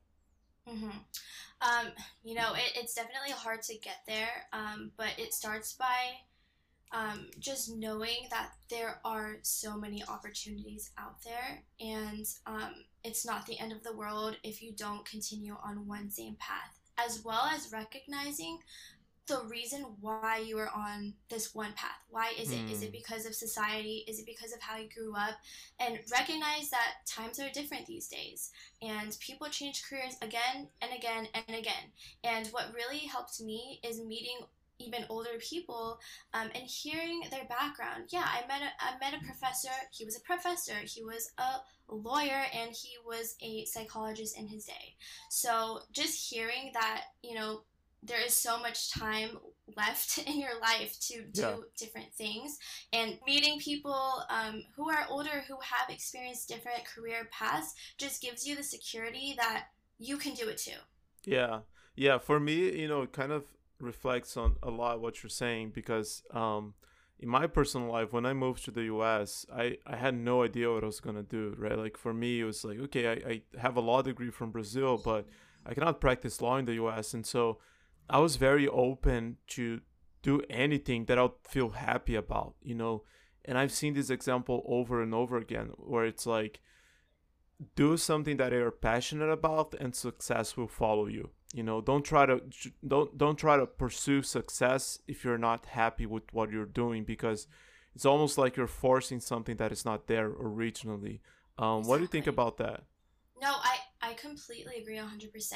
Mm-hmm. 0.69 0.91
Um, 1.61 1.93
you 2.23 2.35
know, 2.35 2.53
it, 2.55 2.73
it's 2.77 2.95
definitely 2.95 3.33
hard 3.33 3.63
to 3.63 3.75
get 3.79 4.03
there, 4.07 4.47
um, 4.53 4.93
but 4.97 5.09
it 5.19 5.33
starts 5.33 5.73
by 5.73 6.15
um, 6.93 7.27
just 7.39 7.75
knowing 7.75 8.29
that 8.31 8.53
there 8.71 9.01
are 9.05 9.37
so 9.43 9.77
many 9.77 10.03
opportunities 10.09 10.91
out 10.99 11.23
there, 11.23 11.63
and 11.81 12.27
um, 12.47 12.75
it's 13.05 13.27
not 13.27 13.47
the 13.47 13.59
end 13.59 13.73
of 13.73 13.83
the 13.83 13.97
world 13.97 14.37
if 14.43 14.63
you 14.63 14.73
don't 14.73 15.05
continue 15.05 15.57
on 15.65 15.87
one 15.87 16.11
same 16.11 16.37
path, 16.39 16.79
as 16.99 17.23
well 17.25 17.43
as 17.53 17.73
recognizing 17.73 18.59
the 19.29 19.45
reason 19.49 19.85
why 20.01 20.43
you 20.45 20.59
are 20.59 20.71
on 20.75 21.15
this 21.29 21.55
one 21.55 21.73
path. 21.75 21.99
Why 22.11 22.33
is 22.39 22.51
it? 22.51 22.59
Mm. 22.59 22.73
Is 22.73 22.83
it 22.83 22.87
hmm. 22.87 22.93
because 22.93 23.27
of 23.27 23.35
society? 23.35 24.05
Is 24.09 24.19
it 24.19 24.27
because 24.27 24.53
of 24.53 24.61
how 24.61 24.79
you 24.79 24.89
grew 24.89 25.15
up? 25.15 25.37
And 25.79 25.99
recognize 26.11 26.71
that 26.71 27.07
times 27.07 27.39
are 27.39 27.51
different 27.51 27.87
these 27.87 28.09
days 28.09 28.51
and 28.83 29.17
people 29.21 29.49
change 29.49 29.85
careers 29.89 30.17
again 30.23 30.69
and 30.81 30.93
again 30.97 31.29
and 31.35 31.57
again. 31.57 31.93
And 32.25 32.49
what 32.49 32.75
really 32.75 32.99
helped 32.99 33.41
me 33.41 33.81
is 33.85 34.01
meeting 34.05 34.39
even 34.79 35.05
older 35.09 35.31
people 35.41 35.99
um, 36.35 36.49
and 36.55 36.65
hearing 36.65 37.23
their 37.31 37.45
background. 37.47 38.05
Yeah, 38.11 38.25
I 38.25 38.47
met 38.47 38.63
a, 38.63 38.71
I 38.81 38.99
met 39.01 39.21
a 39.21 39.25
professor. 39.25 39.75
He 39.93 40.05
was 40.05 40.17
a 40.17 40.21
professor. 40.21 40.77
He 40.85 41.03
was 41.03 41.33
a 41.39 41.57
lawyer 41.89 42.45
and 42.55 42.71
he 42.71 42.91
was 43.05 43.35
a 43.43 43.65
psychologist 43.65 44.39
in 44.39 44.47
his 44.47 44.65
day. 44.65 44.97
So 45.31 45.81
just 45.93 46.31
hearing 46.31 46.71
that, 46.75 47.05
you 47.23 47.35
know, 47.35 47.63
there 48.03 48.25
is 48.25 48.35
so 48.35 48.59
much 48.61 48.91
time 48.91 49.31
left 49.77 50.19
in 50.27 50.41
your 50.41 50.61
life 50.61 50.99
to 51.01 51.23
do 51.33 51.41
yeah. 51.41 51.57
different 51.77 52.13
things. 52.15 52.59
And 52.93 53.19
meeting 53.27 53.59
people 53.59 54.23
um, 54.31 54.65
who 54.77 54.89
are 54.91 55.07
older 55.09 55.45
who 55.47 55.57
have 55.61 55.91
experienced 55.91 56.49
different 56.49 56.85
career 56.85 57.29
paths 57.31 57.75
just 57.99 58.23
gives 58.23 58.47
you 58.47 58.57
the 58.57 58.63
security 58.63 59.35
that 59.39 59.67
you 59.99 60.17
can 60.17 60.35
do 60.35 60.49
it 60.49 60.59
too. 60.59 60.79
Yeah. 61.25 61.61
Yeah 61.97 62.19
for 62.19 62.39
me 62.39 62.81
you 62.81 62.89
know 62.89 63.03
it 63.03 63.13
kind 63.13 63.33
of 63.33 63.45
reflects 63.81 64.37
on 64.37 64.57
a 64.63 64.71
lot 64.71 65.01
what 65.01 65.23
you're 65.23 65.31
saying 65.31 65.71
because 65.71 66.23
um, 66.33 66.75
in 67.21 67.29
my 67.29 67.47
personal 67.47 67.91
life 67.91 68.13
when 68.13 68.25
i 68.25 68.33
moved 68.33 68.65
to 68.65 68.71
the 68.71 68.83
us 68.83 69.47
i, 69.55 69.77
I 69.87 69.97
had 69.97 70.15
no 70.15 70.43
idea 70.43 70.73
what 70.73 70.83
i 70.83 70.87
was 70.87 71.01
going 71.01 71.17
to 71.17 71.23
do 71.23 71.55
right? 71.59 71.77
Like 71.77 71.97
for 71.97 72.15
me 72.15 72.41
it 72.41 72.45
was 72.45 72.65
like 72.65 72.79
okay 72.81 73.09
I, 73.09 73.31
I 73.31 73.43
have 73.61 73.77
a 73.77 73.81
law 73.81 74.03
degree 74.03 74.31
from 74.31 74.51
brazil 74.51 74.97
but 74.97 75.27
i 75.67 75.75
cannot 75.75 76.01
practice 76.01 76.41
law 76.41 76.57
in 76.57 76.65
the 76.65 76.75
us 76.75 77.15
and 77.15 77.27
so 77.27 77.59
I 78.09 78.19
was 78.19 78.37
very 78.37 78.67
open 78.67 79.37
to 79.49 79.81
do 80.23 80.43
anything 80.51 81.05
that 81.07 81.19
I'll 81.19 81.39
feel 81.49 81.71
happy 81.71 82.15
about, 82.15 82.55
you 82.63 82.75
know. 82.75 83.05
And 83.45 83.57
I've 83.57 83.73
seen 83.73 83.95
this 83.95 84.11
example 84.11 84.63
over 84.67 85.03
and 85.03 85.15
over 85.15 85.37
again 85.37 85.71
where 85.77 86.05
it's 86.05 86.27
like 86.27 86.61
do 87.75 87.97
something 87.97 88.37
that 88.37 88.53
you're 88.53 88.71
passionate 88.71 89.31
about 89.31 89.75
and 89.81 89.95
success 89.95 90.57
will 90.57 90.69
follow 90.69 91.07
you. 91.07 91.31
You 91.55 91.63
know, 91.63 91.81
don't 91.81 92.05
try 92.05 92.27
to 92.27 92.43
don't 92.87 93.17
don't 93.17 93.39
try 93.39 93.57
to 93.57 93.67
pursue 93.67 94.23
success 94.23 94.99
if 95.07 95.25
you're 95.25 95.39
not 95.39 95.67
happy 95.67 96.05
with 96.05 96.25
what 96.33 96.51
you're 96.51 96.67
doing 96.67 97.05
because 97.05 97.47
it's 97.95 98.05
almost 98.05 98.37
like 98.37 98.57
you're 98.57 98.67
forcing 98.67 99.21
something 99.21 99.57
that 99.57 99.73
is 99.73 99.85
not 99.85 100.09
there 100.09 100.27
originally. 100.27 101.23
Um, 101.57 101.79
exactly. 101.79 101.89
What 101.91 101.97
do 101.97 102.03
you 102.03 102.09
think 102.09 102.27
about 102.27 102.59
that? 102.59 102.85
No, 103.41 103.49
I 103.49 103.79
I 104.01 104.15
completely 104.15 104.77
agree 104.81 104.97
100%. 104.97 105.55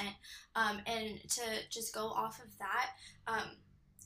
Um, 0.56 0.80
and 0.86 1.20
to 1.30 1.42
just 1.70 1.94
go 1.94 2.06
off 2.06 2.40
of 2.42 2.56
that, 2.58 2.90
um, 3.26 3.50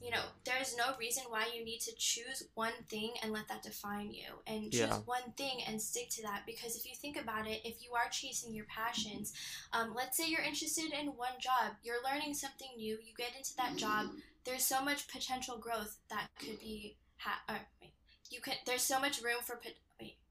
you 0.02 0.10
know, 0.10 0.20
there's 0.44 0.76
no 0.76 0.94
reason 0.98 1.24
why 1.28 1.46
you 1.56 1.64
need 1.64 1.80
to 1.80 1.92
choose 1.96 2.44
one 2.54 2.72
thing 2.88 3.12
and 3.22 3.32
let 3.32 3.48
that 3.48 3.62
define 3.62 4.12
you 4.12 4.26
and 4.46 4.70
choose 4.70 4.80
yeah. 4.80 4.98
one 5.06 5.32
thing 5.36 5.60
and 5.66 5.80
stick 5.80 6.10
to 6.10 6.22
that. 6.22 6.42
Because 6.46 6.76
if 6.76 6.84
you 6.84 6.92
think 6.94 7.20
about 7.20 7.46
it, 7.46 7.60
if 7.64 7.82
you 7.82 7.94
are 7.94 8.10
chasing 8.10 8.52
your 8.52 8.66
passions, 8.66 9.32
um, 9.72 9.94
let's 9.96 10.16
say 10.16 10.28
you're 10.28 10.42
interested 10.42 10.92
in 10.92 11.08
one 11.08 11.38
job, 11.40 11.72
you're 11.82 12.02
learning 12.04 12.34
something 12.34 12.68
new, 12.76 12.98
you 13.04 13.14
get 13.16 13.34
into 13.36 13.56
that 13.56 13.76
job, 13.76 14.08
there's 14.44 14.64
so 14.64 14.84
much 14.84 15.08
potential 15.08 15.56
growth 15.56 15.96
that 16.10 16.28
could 16.38 16.60
be, 16.60 16.96
ha- 17.16 17.42
or, 17.48 17.58
wait, 17.80 17.92
you 18.30 18.40
can, 18.40 18.54
there's 18.66 18.82
so 18.82 19.00
much 19.00 19.22
room 19.22 19.38
for, 19.42 19.58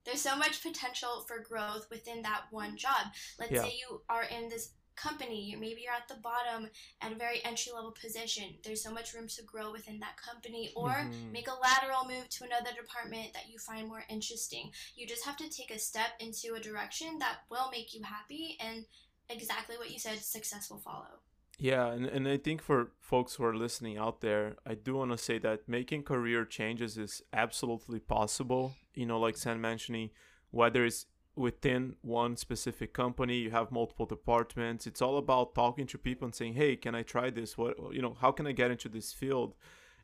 there's 0.05 0.21
so 0.21 0.35
much 0.35 0.62
potential 0.62 1.25
for 1.27 1.39
growth 1.39 1.88
within 1.89 2.21
that 2.21 2.43
one 2.51 2.77
job. 2.77 3.07
Let's 3.39 3.51
yeah. 3.51 3.63
say 3.63 3.74
you 3.79 4.01
are 4.09 4.24
in 4.24 4.50
this 4.50 4.71
company, 4.95 5.55
maybe 5.59 5.81
you're 5.81 5.93
at 5.93 6.07
the 6.07 6.21
bottom 6.21 6.69
at 7.01 7.12
a 7.12 7.15
very 7.15 7.43
entry 7.43 7.71
level 7.74 7.91
position. 7.91 8.55
There's 8.63 8.81
so 8.81 8.91
much 8.91 9.13
room 9.13 9.27
to 9.27 9.43
grow 9.43 9.71
within 9.71 10.00
that 10.00 10.17
company, 10.17 10.71
or 10.75 10.89
mm-hmm. 10.89 11.31
make 11.31 11.47
a 11.47 11.62
lateral 11.62 12.05
move 12.07 12.29
to 12.29 12.45
another 12.45 12.71
department 12.75 13.33
that 13.33 13.50
you 13.51 13.59
find 13.59 13.88
more 13.88 14.03
interesting. 14.09 14.71
You 14.95 15.07
just 15.07 15.25
have 15.25 15.38
to 15.38 15.50
take 15.50 15.71
a 15.71 15.79
step 15.79 16.09
into 16.19 16.55
a 16.55 16.62
direction 16.62 17.19
that 17.19 17.39
will 17.50 17.69
make 17.71 17.93
you 17.93 18.03
happy, 18.03 18.57
and 18.59 18.85
exactly 19.29 19.75
what 19.77 19.91
you 19.91 20.00
said, 20.00 20.19
success 20.19 20.69
will 20.69 20.79
follow. 20.79 21.19
Yeah, 21.57 21.88
and, 21.88 22.05
and 22.05 22.27
I 22.27 22.38
think 22.38 22.62
for 22.62 22.91
folks 23.00 23.35
who 23.35 23.45
are 23.45 23.55
listening 23.55 23.97
out 23.97 24.21
there, 24.21 24.55
I 24.65 24.74
do 24.75 24.95
want 24.95 25.12
to 25.12 25.17
say 25.17 25.38
that 25.39 25.69
making 25.69 26.03
career 26.03 26.43
changes 26.43 26.97
is 26.97 27.21
absolutely 27.31 28.00
possible. 28.00 28.74
You 28.93 29.05
know, 29.05 29.19
like 29.19 29.38
Sam 29.38 29.62
mentioning, 29.62 30.09
whether 30.51 30.83
it's 30.85 31.05
within 31.35 31.95
one 32.01 32.35
specific 32.35 32.93
company, 32.93 33.38
you 33.38 33.51
have 33.51 33.71
multiple 33.71 34.05
departments. 34.05 34.85
It's 34.85 35.01
all 35.01 35.17
about 35.17 35.55
talking 35.55 35.88
to 35.88 35.97
people 35.97 36.25
and 36.25 36.35
saying, 36.35 36.55
"Hey, 36.55 36.75
can 36.75 36.93
I 36.93 37.03
try 37.03 37.29
this? 37.29 37.57
What 37.57 37.77
you 37.93 38.01
know? 38.01 38.15
How 38.19 38.31
can 38.31 38.47
I 38.47 38.51
get 38.51 38.71
into 38.71 38.89
this 38.89 39.13
field?" 39.13 39.55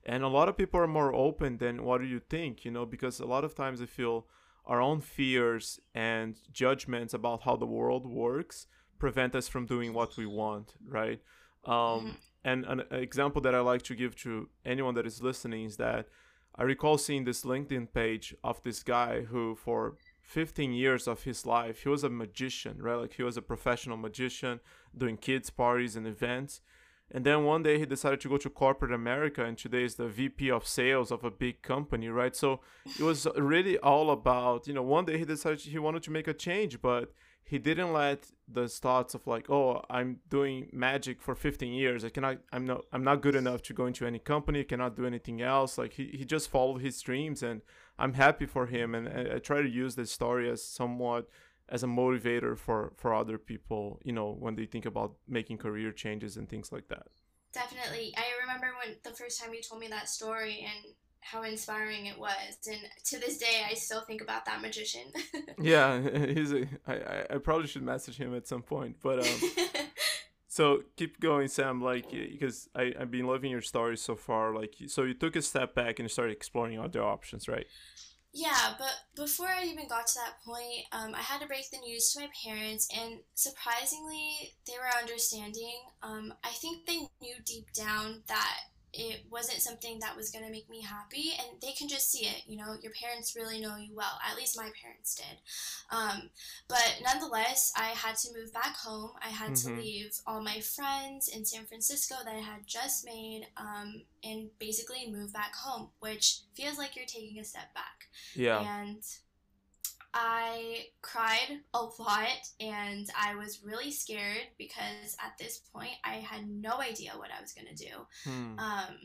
And 0.06 0.24
a 0.24 0.28
lot 0.30 0.50
of 0.50 0.58
people 0.58 0.80
are 0.80 0.88
more 0.88 1.14
open 1.14 1.58
than 1.58 1.84
what 1.84 2.02
do 2.02 2.08
you 2.08 2.20
think? 2.20 2.66
You 2.66 2.72
know, 2.72 2.86
because 2.86 3.20
a 3.20 3.26
lot 3.26 3.44
of 3.44 3.56
times 3.56 3.82
I 3.82 3.86
feel 3.86 4.26
our 4.66 4.82
own 4.82 5.02
fears 5.02 5.80
and 5.94 6.38
judgments 6.52 7.14
about 7.14 7.44
how 7.44 7.56
the 7.56 7.66
world 7.66 8.06
works 8.06 8.68
prevent 9.00 9.36
us 9.36 9.48
from 9.48 9.66
doing 9.66 9.94
what 9.94 10.16
we 10.18 10.26
want, 10.26 10.76
right? 10.88 11.22
Um, 11.66 11.74
mm-hmm. 11.74 12.10
And 12.44 12.66
an 12.66 12.84
example 12.92 13.42
that 13.42 13.54
I 13.54 13.60
like 13.60 13.84
to 13.84 13.96
give 13.96 14.16
to 14.18 14.50
anyone 14.66 14.96
that 14.96 15.06
is 15.06 15.22
listening 15.22 15.66
is 15.66 15.78
that 15.78 16.08
I 16.56 16.64
recall 16.64 16.98
seeing 16.98 17.24
this 17.24 17.44
LinkedIn 17.44 17.94
page 17.94 18.36
of 18.44 18.62
this 18.64 18.84
guy 18.84 19.22
who, 19.22 19.56
for 19.56 19.96
15 20.22 20.74
years 20.74 21.08
of 21.08 21.24
his 21.24 21.46
life, 21.46 21.84
he 21.84 21.90
was 21.90 22.04
a 22.04 22.10
magician, 22.10 22.78
right? 22.82 22.96
Like 22.96 23.14
he 23.14 23.24
was 23.24 23.38
a 23.38 23.42
professional 23.42 23.98
magician 23.98 24.60
doing 24.98 25.18
kids' 25.18 25.50
parties 25.50 25.96
and 25.96 26.08
events. 26.08 26.62
And 27.14 27.26
then 27.26 27.44
one 27.44 27.62
day 27.62 27.78
he 27.78 27.86
decided 27.86 28.22
to 28.22 28.30
go 28.30 28.38
to 28.38 28.50
corporate 28.50 28.94
America, 28.94 29.44
and 29.44 29.58
today 29.58 29.84
is 29.84 29.96
the 29.96 30.08
VP 30.08 30.50
of 30.50 30.66
sales 30.66 31.12
of 31.12 31.24
a 31.24 31.32
big 31.32 31.62
company, 31.62 32.08
right? 32.08 32.36
So 32.36 32.62
it 32.98 33.04
was 33.04 33.28
really 33.36 33.78
all 33.78 34.12
about, 34.12 34.66
you 34.68 34.74
know, 34.74 34.84
one 34.84 35.06
day 35.06 35.18
he 35.18 35.26
decided 35.26 35.60
he 35.60 35.78
wanted 35.78 36.04
to 36.04 36.12
make 36.12 36.28
a 36.30 36.34
change, 36.34 36.82
but 36.82 37.12
he 37.44 37.58
didn't 37.58 37.94
let 37.94 38.28
the 38.48 38.68
thoughts 38.68 39.14
of 39.14 39.26
like 39.28 39.50
oh 39.50 39.84
i'm 39.90 40.20
doing 40.30 40.70
magic 40.72 41.22
for 41.22 41.36
15 41.36 41.74
years. 41.74 42.04
I 42.06 42.10
cannot 42.10 42.40
i'm 42.52 42.66
not 42.66 42.86
i'm 42.92 43.04
not 43.04 43.22
good 43.22 43.36
enough 43.36 43.62
to 43.64 43.74
go 43.74 43.86
into 43.86 44.06
any 44.06 44.20
company. 44.20 44.64
Cannot 44.64 44.96
do 44.96 45.06
anything 45.06 45.42
else. 45.42 45.78
Like 45.78 45.94
he, 45.94 46.08
he 46.14 46.26
just 46.26 46.50
followed 46.50 46.82
his 46.82 47.02
dreams 47.02 47.44
and 47.44 47.62
i'm 48.00 48.14
happy 48.14 48.46
for 48.46 48.68
him 48.68 48.96
and 48.96 49.08
I, 49.08 49.36
I 49.36 49.40
try 49.40 49.62
to 49.62 49.70
use 49.70 49.96
this 49.96 50.12
story 50.12 50.50
as 50.50 50.64
somewhat 50.64 51.28
as 51.70 51.84
a 51.84 51.88
motivator 51.88 52.58
for 52.58 52.94
for 52.98 53.14
other 53.14 53.38
people 53.38 54.00
you 54.04 54.12
know 54.12 54.36
when 54.40 54.56
they 54.56 54.66
think 54.66 54.86
about 54.86 55.16
making 55.28 55.58
career 55.58 55.92
changes 55.92 56.38
and 56.38 56.50
things 56.50 56.72
like 56.72 56.88
that. 56.90 57.08
Definitely. 57.54 58.14
I 58.18 58.24
remember 58.42 58.68
when 58.80 58.96
the 59.04 59.12
first 59.12 59.42
time 59.42 59.54
you 59.54 59.62
told 59.62 59.82
me 59.82 59.88
that 59.90 60.08
story 60.08 60.66
and 60.66 60.94
how 61.22 61.44
inspiring 61.44 62.08
it 62.08 62.18
was 62.18 62.58
and 62.68 62.80
to 63.04 63.20
this 63.20 63.38
day 63.38 63.64
i 63.70 63.74
still 63.74 64.02
think 64.02 64.22
about 64.22 64.46
that 64.46 64.62
magician 64.62 65.04
yeah 65.60 66.00
he's 66.28 66.52
a 66.52 66.68
I, 66.88 67.26
I 67.30 67.38
probably 67.38 67.68
should 67.68 67.84
message 67.84 68.18
him 68.18 68.36
at 68.36 68.48
some 68.48 68.62
point 68.62 68.98
but 69.02 69.20
um 69.20 69.52
so 70.48 70.84
keep 70.98 71.20
going 71.20 71.48
sam 71.48 71.82
like 71.82 72.10
because 72.12 72.70
I, 72.76 72.94
i've 73.00 73.12
been 73.12 73.28
loving 73.28 73.52
your 73.52 73.62
story 73.62 73.98
so 73.98 74.16
far 74.16 74.54
like 74.54 74.76
so 74.88 75.04
you 75.04 75.14
took 75.14 75.36
a 75.36 75.42
step 75.42 75.76
back 75.76 76.00
and 76.00 76.10
started 76.10 76.34
exploring 76.34 76.80
other 76.80 77.04
options 77.04 77.48
right 77.48 77.68
yeah, 78.34 78.76
but 78.78 78.94
before 79.16 79.48
I 79.48 79.66
even 79.66 79.90
got 79.90 80.08
to 80.08 80.16
that 80.16 80.42
point, 80.46 80.86
um, 80.94 81.14
I 81.14 81.20
had 81.20 81.42
to 81.42 81.48
break 81.48 81.70
the 81.70 81.80
news 81.80 82.14
to 82.14 82.22
my 82.22 82.30
parents, 82.46 82.88
and 82.98 83.20
surprisingly, 83.36 84.54
they 84.66 84.74
were 84.74 85.02
understanding. 85.02 85.82
Um, 86.02 86.34
I 86.42 86.50
think 86.50 86.86
they 86.86 87.00
knew 87.22 87.36
deep 87.46 87.74
down 87.74 88.24
that 88.28 88.58
it 88.94 89.24
wasn't 89.30 89.62
something 89.62 90.00
that 90.00 90.16
was 90.18 90.32
going 90.32 90.44
to 90.46 90.52
make 90.52 90.70
me 90.70 90.82
happy 90.82 91.32
and 91.40 91.62
they 91.62 91.72
can 91.72 91.88
just 91.88 92.12
see 92.12 92.26
it 92.26 92.44
you 92.48 92.58
know? 92.58 92.76
Your 92.82 92.92
parents 92.94 93.36
really 93.36 93.60
know 93.60 93.76
you 93.78 93.96
well 93.96 94.20
at 94.30 94.38
least 94.38 94.58
my 94.58 94.70
parents 94.82 95.16
did. 95.16 95.38
Um, 95.96 96.30
but 96.68 97.02
nonetheless 97.04 97.72
i 97.76 97.90
had 97.90 98.16
to 98.18 98.30
move 98.38 98.54
back 98.54 98.76
home. 98.76 99.12
I 99.22 99.30
had 99.30 99.52
mm-hmm. 99.52 99.76
to 99.76 99.82
leave 99.82 100.12
all 100.28 100.42
my 100.42 100.60
friends 100.60 101.28
in 101.28 101.46
san 101.46 101.66
francisco 101.66 102.16
that 102.24 102.34
i 102.34 102.40
had 102.40 102.66
just 102.66 103.06
made 103.06 103.48
um, 103.58 104.02
and 104.24 104.50
basically 104.60 105.12
move 105.12 105.34
back 105.34 105.56
home 105.56 105.90
which 106.00 106.42
feels 106.56 106.78
like 106.78 106.96
you're 106.96 107.06
taking 107.06 107.40
a 107.40 107.44
step 107.44 107.74
back. 107.74 108.08
Yeah. 108.36 108.60
And 108.60 109.04
I 110.14 110.88
cried 111.02 111.60
a 111.74 111.80
lot 111.80 112.50
and 112.60 113.10
I 113.18 113.36
was 113.36 113.64
really 113.64 113.92
scared 113.92 114.48
because 114.58 115.16
at 115.24 115.38
this 115.40 115.62
point 115.74 115.94
I 116.04 116.16
had 116.16 116.50
no 116.50 116.82
idea 116.82 117.12
what 117.16 117.30
I 117.38 117.42
was 117.42 117.54
going 117.54 117.68
to 117.68 117.86
do. 117.86 117.94
Hmm. 118.24 118.60
Um, 118.60 118.98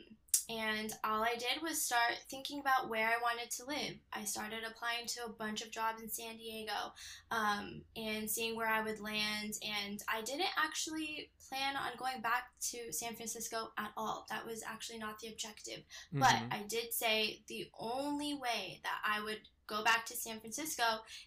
and 0.48 0.92
all 1.02 1.24
I 1.24 1.34
did 1.34 1.60
was 1.60 1.82
start 1.82 2.14
thinking 2.30 2.60
about 2.60 2.88
where 2.88 3.06
I 3.08 3.20
wanted 3.20 3.50
to 3.52 3.64
live. 3.64 3.96
I 4.12 4.24
started 4.24 4.60
applying 4.64 5.06
to 5.08 5.24
a 5.24 5.28
bunch 5.28 5.60
of 5.60 5.72
jobs 5.72 6.02
in 6.02 6.08
San 6.08 6.36
Diego 6.36 6.92
um, 7.32 7.82
and 7.96 8.30
seeing 8.30 8.56
where 8.56 8.68
I 8.68 8.82
would 8.82 9.00
land. 9.00 9.54
And 9.62 10.00
I 10.08 10.22
didn't 10.22 10.46
actually 10.56 11.30
plan 11.48 11.74
on 11.74 11.96
going 11.98 12.20
back 12.22 12.44
to 12.70 12.92
San 12.92 13.16
Francisco 13.16 13.72
at 13.76 13.90
all. 13.96 14.26
That 14.30 14.46
was 14.46 14.62
actually 14.62 14.98
not 14.98 15.18
the 15.18 15.28
objective. 15.28 15.82
But 16.12 16.28
Mhm. 16.28 16.54
I 16.54 16.62
did 16.62 16.92
say 16.92 17.42
the 17.48 17.68
only 17.76 18.34
way 18.34 18.80
that 18.84 19.00
I 19.04 19.20
would 19.22 19.40
go 19.66 19.82
back 19.84 20.06
to 20.06 20.16
San 20.16 20.40
Francisco 20.40 20.84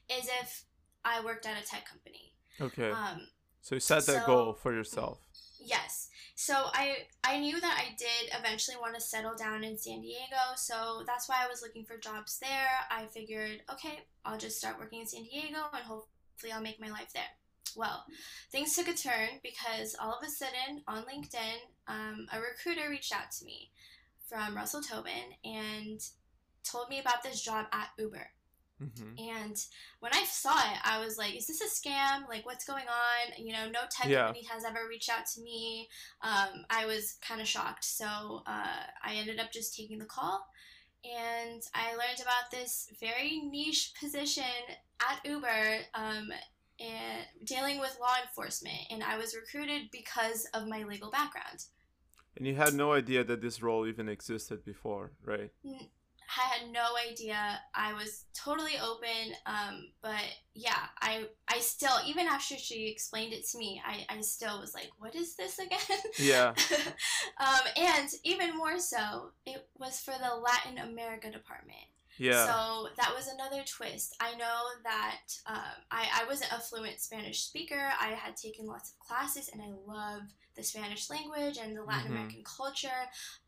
is 0.09 0.29
if 0.41 0.63
I 1.03 1.23
worked 1.23 1.45
at 1.45 1.61
a 1.61 1.65
tech 1.65 1.85
company. 1.85 2.33
okay. 2.59 2.91
Um, 2.91 3.27
so 3.61 3.75
you 3.75 3.79
set 3.79 4.05
that 4.05 4.21
so- 4.21 4.25
goal 4.25 4.53
for 4.53 4.73
yourself. 4.73 5.19
Yes. 5.61 6.09
So 6.35 6.53
I 6.73 6.99
I 7.23 7.37
knew 7.39 7.59
that 7.59 7.77
I 7.77 7.93
did 7.97 8.33
eventually 8.33 8.77
want 8.79 8.95
to 8.95 9.01
settle 9.01 9.35
down 9.35 9.65
in 9.65 9.77
San 9.77 9.99
Diego, 9.99 10.55
so 10.55 11.03
that's 11.05 11.27
why 11.27 11.35
I 11.43 11.49
was 11.49 11.61
looking 11.61 11.83
for 11.83 11.97
jobs 11.97 12.39
there. 12.39 12.69
I 12.89 13.07
figured, 13.07 13.61
okay, 13.69 13.99
I'll 14.23 14.37
just 14.37 14.57
start 14.57 14.79
working 14.79 15.01
in 15.01 15.07
San 15.07 15.23
Diego 15.23 15.57
and 15.73 15.83
hopefully 15.83 16.53
I'll 16.53 16.61
make 16.61 16.79
my 16.79 16.89
life 16.89 17.11
there. 17.13 17.27
Well, 17.75 18.05
things 18.51 18.73
took 18.73 18.87
a 18.87 18.93
turn 18.93 19.41
because 19.43 19.95
all 20.01 20.13
of 20.13 20.25
a 20.25 20.31
sudden 20.31 20.81
on 20.87 21.03
LinkedIn, 21.03 21.59
um, 21.87 22.27
a 22.31 22.39
recruiter 22.39 22.89
reached 22.89 23.13
out 23.13 23.31
to 23.39 23.45
me 23.45 23.71
from 24.27 24.55
Russell 24.55 24.81
Tobin 24.81 25.35
and 25.43 25.99
told 26.63 26.89
me 26.89 26.99
about 26.99 27.23
this 27.23 27.41
job 27.41 27.67
at 27.71 27.89
Uber. 27.97 28.27
hmm 28.79 29.13
And 29.17 29.57
when 29.99 30.13
I 30.13 30.23
saw 30.23 30.57
it, 30.57 30.79
I 30.85 31.03
was 31.03 31.17
like, 31.17 31.35
is 31.35 31.47
this 31.47 31.61
a 31.61 31.65
scam? 31.65 32.27
Like, 32.29 32.45
what's 32.45 32.65
going 32.65 32.85
on? 32.87 33.43
You 33.43 33.53
know, 33.53 33.65
no 33.69 33.81
tech 33.91 34.09
Yeah. 34.09 34.27
company 34.27 34.45
has 34.49 34.63
ever 34.63 34.87
reached 34.87 35.09
out 35.09 35.25
to 35.35 35.41
me. 35.41 35.89
Um, 36.21 36.65
I 36.69 36.85
was 36.85 37.17
kind 37.21 37.41
of 37.41 37.47
shocked. 37.47 37.83
So 37.85 38.05
uh, 38.47 38.83
I 39.03 39.15
ended 39.15 39.39
up 39.39 39.51
just 39.51 39.75
taking 39.75 39.99
the 39.99 40.05
call. 40.05 40.45
And 41.03 41.61
I 41.73 41.91
learned 41.91 42.21
about 42.21 42.51
this 42.51 42.89
very 42.99 43.39
niche 43.39 43.93
position 43.99 44.43
at 45.01 45.25
Uber 45.25 45.77
um, 45.93 46.29
and 46.79 47.25
dealing 47.45 47.79
with 47.79 47.97
law 48.01 48.15
enforcement. 48.21 48.79
And 48.91 49.03
I 49.03 49.17
was 49.17 49.35
recruited 49.35 49.91
because 49.91 50.45
of 50.53 50.67
my 50.67 50.83
legal 50.83 51.09
background. 51.09 51.65
And 52.37 52.47
you 52.47 52.55
had 52.55 52.73
no 52.73 52.93
idea 52.93 53.23
that 53.23 53.41
this 53.41 53.61
role 53.61 53.85
even 53.87 54.07
existed 54.09 54.63
before, 54.63 55.11
right? 55.25 55.51
I 56.37 56.41
had 56.41 56.71
no 56.71 56.85
idea. 57.09 57.59
I 57.73 57.93
was 57.93 58.25
totally 58.33 58.73
open. 58.81 59.33
Um, 59.45 59.89
but 60.01 60.23
yeah, 60.53 60.87
I 61.01 61.25
I 61.47 61.59
still 61.59 61.95
even 62.05 62.27
after 62.27 62.55
she 62.57 62.87
explained 62.87 63.33
it 63.33 63.47
to 63.49 63.57
me, 63.57 63.81
I, 63.85 64.05
I 64.09 64.21
still 64.21 64.59
was 64.59 64.73
like, 64.73 64.89
what 64.99 65.15
is 65.15 65.35
this 65.35 65.59
again? 65.59 65.79
Yeah. 66.19 66.53
um, 67.39 67.59
and 67.77 68.09
even 68.23 68.57
more 68.57 68.79
so, 68.79 69.31
it 69.45 69.67
was 69.77 69.99
for 69.99 70.13
the 70.13 70.35
Latin 70.35 70.77
America 70.77 71.31
department. 71.31 71.77
Yeah. 72.19 72.45
So 72.45 72.89
that 72.97 73.13
was 73.15 73.27
another 73.27 73.63
twist. 73.65 74.15
I 74.19 74.35
know 74.35 74.61
that 74.83 75.21
um, 75.47 75.57
I, 75.89 76.07
I 76.21 76.25
wasn't 76.25 76.51
a 76.51 76.59
fluent 76.59 76.99
Spanish 76.99 77.41
speaker. 77.43 77.91
I 77.99 78.09
had 78.09 78.35
taken 78.35 78.65
lots 78.67 78.91
of 78.91 78.99
classes 78.99 79.49
and 79.51 79.61
I 79.61 79.69
love 79.87 80.23
the 80.55 80.63
Spanish 80.63 81.09
language 81.09 81.57
and 81.57 81.75
the 81.77 81.83
Latin 81.83 82.11
Mhm. 82.11 82.15
American 82.15 82.43
culture. 82.43 82.89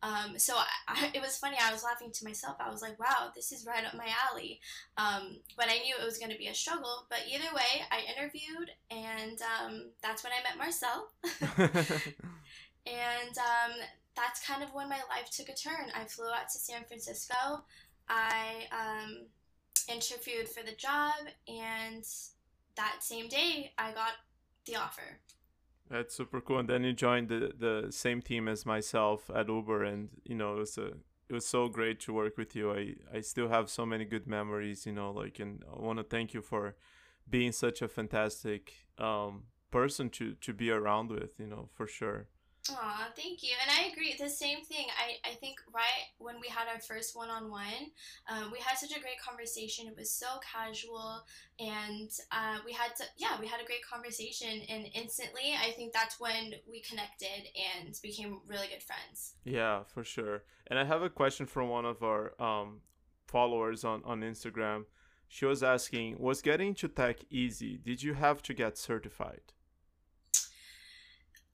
Um, 0.02 0.38
so 0.38 0.56
I, 0.56 0.66
I, 0.88 1.10
it 1.14 1.20
was 1.20 1.36
funny. 1.36 1.58
I 1.60 1.70
was 1.72 1.84
laughing 1.84 2.10
to 2.10 2.24
myself. 2.24 2.56
I 2.58 2.70
was 2.70 2.80
like, 2.80 2.98
wow, 2.98 3.30
this 3.34 3.52
is 3.52 3.66
right 3.66 3.84
up 3.84 3.94
my 3.94 4.08
alley. 4.30 4.60
Um, 4.96 5.38
but 5.56 5.68
I 5.68 5.78
knew 5.80 5.94
it 6.00 6.04
was 6.04 6.16
going 6.18 6.32
to 6.32 6.38
be 6.38 6.46
a 6.46 6.54
struggle. 6.54 7.06
But 7.10 7.20
either 7.30 7.54
way, 7.54 7.82
I 7.90 8.00
interviewed 8.16 8.70
and 8.90 9.38
um, 9.42 9.90
that's 10.02 10.24
when 10.24 10.32
I 10.32 10.42
met 10.42 10.56
Marcel. 10.56 11.10
and 12.86 13.36
um, 13.38 13.72
that's 14.16 14.46
kind 14.46 14.62
of 14.62 14.70
when 14.74 14.88
my 14.88 15.00
life 15.08 15.30
took 15.30 15.48
a 15.48 15.54
turn. 15.54 15.90
I 15.94 16.04
flew 16.04 16.28
out 16.28 16.48
to 16.52 16.58
San 16.58 16.84
Francisco. 16.84 17.64
I 18.08 18.66
um, 18.72 19.26
interviewed 19.88 20.48
for 20.48 20.62
the 20.64 20.76
job, 20.76 21.14
and 21.48 22.04
that 22.76 22.96
same 23.00 23.28
day, 23.28 23.72
I 23.78 23.92
got 23.92 24.12
the 24.66 24.76
offer. 24.76 25.20
That's 25.90 26.14
super 26.16 26.40
cool. 26.40 26.58
And 26.58 26.68
then 26.68 26.84
you 26.84 26.92
joined 26.92 27.28
the 27.28 27.52
the 27.56 27.92
same 27.92 28.22
team 28.22 28.48
as 28.48 28.64
myself 28.64 29.30
at 29.34 29.48
Uber, 29.48 29.84
and 29.84 30.08
you 30.24 30.34
know 30.34 30.54
it 30.56 30.58
was 30.60 30.78
a 30.78 30.86
it 31.28 31.32
was 31.32 31.46
so 31.46 31.68
great 31.68 32.00
to 32.00 32.12
work 32.12 32.36
with 32.38 32.56
you. 32.56 32.72
I 32.72 32.94
I 33.12 33.20
still 33.20 33.48
have 33.48 33.68
so 33.68 33.84
many 33.84 34.04
good 34.04 34.26
memories. 34.26 34.86
You 34.86 34.92
know, 34.92 35.10
like, 35.10 35.38
and 35.38 35.62
I 35.70 35.80
want 35.80 35.98
to 35.98 36.04
thank 36.04 36.34
you 36.34 36.42
for 36.42 36.76
being 37.28 37.52
such 37.52 37.82
a 37.82 37.88
fantastic 37.88 38.72
um 38.98 39.44
person 39.70 40.08
to 40.10 40.34
to 40.34 40.52
be 40.52 40.70
around 40.70 41.10
with. 41.10 41.38
You 41.38 41.46
know, 41.46 41.68
for 41.74 41.86
sure. 41.86 42.28
Aw, 42.70 43.08
thank 43.16 43.42
you. 43.42 43.50
And 43.60 43.70
I 43.76 43.90
agree. 43.90 44.14
The 44.16 44.28
same 44.28 44.64
thing. 44.64 44.86
I, 44.96 45.28
I 45.28 45.34
think 45.34 45.56
right 45.74 46.06
when 46.18 46.36
we 46.40 46.46
had 46.48 46.68
our 46.72 46.80
first 46.80 47.16
one 47.16 47.28
on 47.28 47.50
one, 47.50 47.90
we 48.52 48.58
had 48.60 48.78
such 48.78 48.96
a 48.96 49.00
great 49.00 49.20
conversation. 49.20 49.88
It 49.88 49.96
was 49.96 50.12
so 50.12 50.26
casual, 50.52 51.24
and 51.58 52.08
uh, 52.30 52.58
we 52.64 52.72
had 52.72 52.94
to, 52.96 53.04
yeah, 53.18 53.40
we 53.40 53.48
had 53.48 53.60
a 53.60 53.64
great 53.64 53.84
conversation. 53.84 54.60
And 54.68 54.86
instantly, 54.94 55.54
I 55.60 55.72
think 55.72 55.92
that's 55.92 56.20
when 56.20 56.54
we 56.70 56.82
connected 56.82 57.48
and 57.84 57.98
became 58.00 58.40
really 58.46 58.68
good 58.68 58.82
friends. 58.82 59.34
Yeah, 59.44 59.82
for 59.92 60.04
sure. 60.04 60.44
And 60.68 60.78
I 60.78 60.84
have 60.84 61.02
a 61.02 61.10
question 61.10 61.46
from 61.46 61.68
one 61.68 61.84
of 61.84 62.04
our 62.04 62.40
um, 62.40 62.80
followers 63.26 63.84
on, 63.84 64.02
on 64.04 64.20
Instagram. 64.20 64.84
She 65.26 65.46
was 65.46 65.62
asking, 65.62 66.18
was 66.20 66.42
getting 66.42 66.68
into 66.68 66.86
tech 66.88 67.24
easy? 67.28 67.76
Did 67.76 68.02
you 68.02 68.14
have 68.14 68.40
to 68.42 68.54
get 68.54 68.78
certified? 68.78 69.52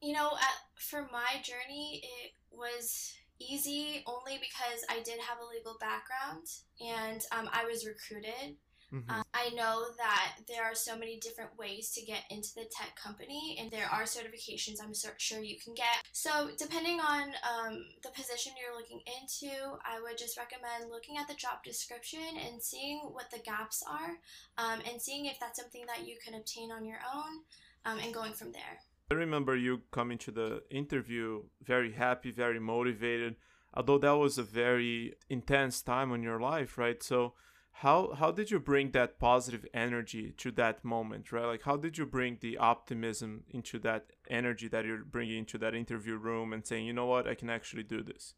You 0.03 0.13
know, 0.13 0.31
at, 0.41 0.68
for 0.81 1.09
my 1.13 1.41
journey, 1.43 2.03
it 2.03 2.33
was 2.51 3.15
easy 3.41 4.03
only 4.07 4.39
because 4.39 4.85
I 4.89 5.01
did 5.03 5.21
have 5.21 5.39
a 5.39 5.55
legal 5.55 5.77
background 5.79 6.47
and 6.81 7.23
um, 7.33 7.49
I 7.53 7.65
was 7.65 7.87
recruited. 7.87 8.57
Mhm. 8.93 9.11
Um, 9.11 9.25
I 9.35 9.51
know 9.51 9.85
that 9.99 10.39
there 10.47 10.65
are 10.65 10.75
so 10.75 10.97
many 10.97 11.19
different 11.19 11.57
ways 11.59 11.91
to 11.93 12.01
get 12.01 12.25
into 12.31 12.55
the 12.55 12.65
tech 12.65 12.97
company, 12.97 13.59
and 13.61 13.71
there 13.71 13.87
are 13.87 14.05
certifications 14.05 14.83
I'm 14.83 14.95
sur- 14.95 15.15
sure 15.19 15.43
you 15.43 15.59
can 15.59 15.75
get. 15.75 16.07
So, 16.13 16.53
depending 16.57 16.99
on 16.99 17.35
um, 17.45 17.85
the 18.03 18.09
position 18.11 18.55
you're 18.59 18.75
looking 18.75 19.03
into, 19.21 19.53
I 19.85 20.01
would 20.01 20.17
just 20.17 20.39
recommend 20.39 20.91
looking 20.91 21.19
at 21.19 21.29
the 21.29 21.35
job 21.35 21.63
description 21.63 22.39
and 22.47 22.63
seeing 22.63 23.01
what 23.13 23.31
the 23.31 23.41
gaps 23.41 23.83
are, 23.87 24.17
um, 24.57 24.81
and 24.91 25.01
seeing 25.03 25.27
if 25.27 25.39
that's 25.39 25.61
something 25.61 25.85
that 25.87 26.09
you 26.09 26.17
can 26.25 26.33
obtain 26.33 26.73
on 26.73 26.87
your 26.87 27.01
own, 27.15 27.43
um, 27.85 27.99
and 27.99 28.15
going 28.15 28.33
from 28.33 28.53
there. 28.53 28.81
I 29.11 29.15
remember 29.15 29.57
you 29.57 29.83
coming 29.91 30.19
to 30.19 30.31
the 30.31 30.63
interview 30.71 31.45
very 31.63 31.93
happy, 31.93 32.31
very 32.31 32.61
motivated, 32.61 33.37
although 33.73 33.99
that 33.99 34.19
was 34.19 34.37
a 34.37 34.43
very 34.43 35.15
intense 35.31 35.81
time 35.81 36.13
in 36.13 36.23
your 36.23 36.41
life, 36.41 36.77
right? 36.77 37.03
So, 37.03 37.35
how 37.71 38.13
how 38.15 38.33
did 38.33 38.51
you 38.51 38.59
bring 38.59 38.91
that 38.91 39.19
positive 39.19 39.65
energy 39.73 40.35
to 40.39 40.51
that 40.53 40.85
moment, 40.85 41.33
right? 41.33 41.47
Like, 41.47 41.63
how 41.63 41.77
did 41.77 41.97
you 41.97 42.05
bring 42.05 42.39
the 42.41 42.59
optimism 42.59 43.45
into 43.49 43.79
that 43.81 44.13
energy 44.29 44.69
that 44.69 44.85
you're 44.85 45.05
bringing 45.05 45.39
into 45.39 45.59
that 45.59 45.75
interview 45.75 46.17
room 46.17 46.53
and 46.53 46.67
saying, 46.67 46.85
you 46.87 46.93
know 46.93 47.07
what, 47.07 47.27
I 47.27 47.35
can 47.35 47.49
actually 47.49 47.85
do 47.85 48.03
this? 48.03 48.35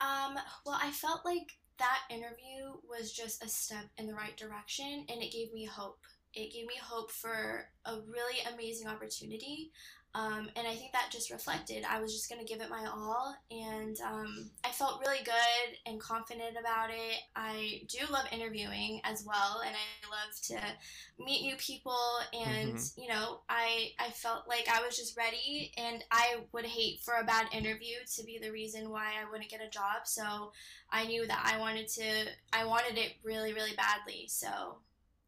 Um, 0.00 0.36
well, 0.64 0.78
I 0.80 0.90
felt 0.90 1.24
like 1.24 1.58
that 1.78 2.00
interview 2.10 2.74
was 2.88 3.12
just 3.12 3.44
a 3.44 3.48
step 3.48 3.86
in 3.98 4.06
the 4.06 4.14
right 4.14 4.36
direction 4.36 5.06
and 5.08 5.22
it 5.22 5.32
gave 5.32 5.52
me 5.52 5.64
hope. 5.64 6.00
It 6.34 6.52
gave 6.52 6.66
me 6.66 6.74
hope 6.82 7.10
for 7.10 7.68
a 7.84 7.94
really 8.06 8.40
amazing 8.52 8.86
opportunity. 8.86 9.70
Um, 10.18 10.48
and 10.56 10.66
I 10.66 10.74
think 10.74 10.90
that 10.92 11.10
just 11.12 11.30
reflected. 11.30 11.84
I 11.88 12.00
was 12.00 12.12
just 12.12 12.28
going 12.28 12.44
to 12.44 12.52
give 12.52 12.60
it 12.60 12.68
my 12.70 12.84
all. 12.86 13.36
And 13.52 13.96
um, 14.00 14.50
I 14.64 14.70
felt 14.70 15.00
really 15.06 15.22
good 15.24 15.76
and 15.86 16.00
confident 16.00 16.56
about 16.58 16.90
it. 16.90 17.20
I 17.36 17.82
do 17.86 17.98
love 18.10 18.24
interviewing 18.32 19.00
as 19.04 19.24
well. 19.24 19.62
And 19.64 19.76
I 19.76 20.10
love 20.10 20.34
to 20.48 21.24
meet 21.24 21.42
new 21.42 21.54
people. 21.56 21.96
And, 22.32 22.80
you 22.96 23.06
know, 23.08 23.40
I, 23.48 23.90
I 24.00 24.10
felt 24.10 24.48
like 24.48 24.68
I 24.68 24.84
was 24.84 24.96
just 24.96 25.16
ready. 25.16 25.72
And 25.76 26.02
I 26.10 26.38
would 26.52 26.64
hate 26.66 27.00
for 27.02 27.14
a 27.14 27.24
bad 27.24 27.46
interview 27.52 27.96
to 28.16 28.24
be 28.24 28.38
the 28.42 28.50
reason 28.50 28.90
why 28.90 29.12
I 29.22 29.30
wouldn't 29.30 29.50
get 29.50 29.60
a 29.64 29.70
job. 29.70 30.06
So 30.06 30.50
I 30.90 31.06
knew 31.06 31.28
that 31.28 31.42
I 31.44 31.60
wanted 31.60 31.86
to, 31.88 32.24
I 32.52 32.64
wanted 32.64 32.98
it 32.98 33.12
really, 33.22 33.52
really 33.52 33.76
badly. 33.76 34.24
So 34.26 34.78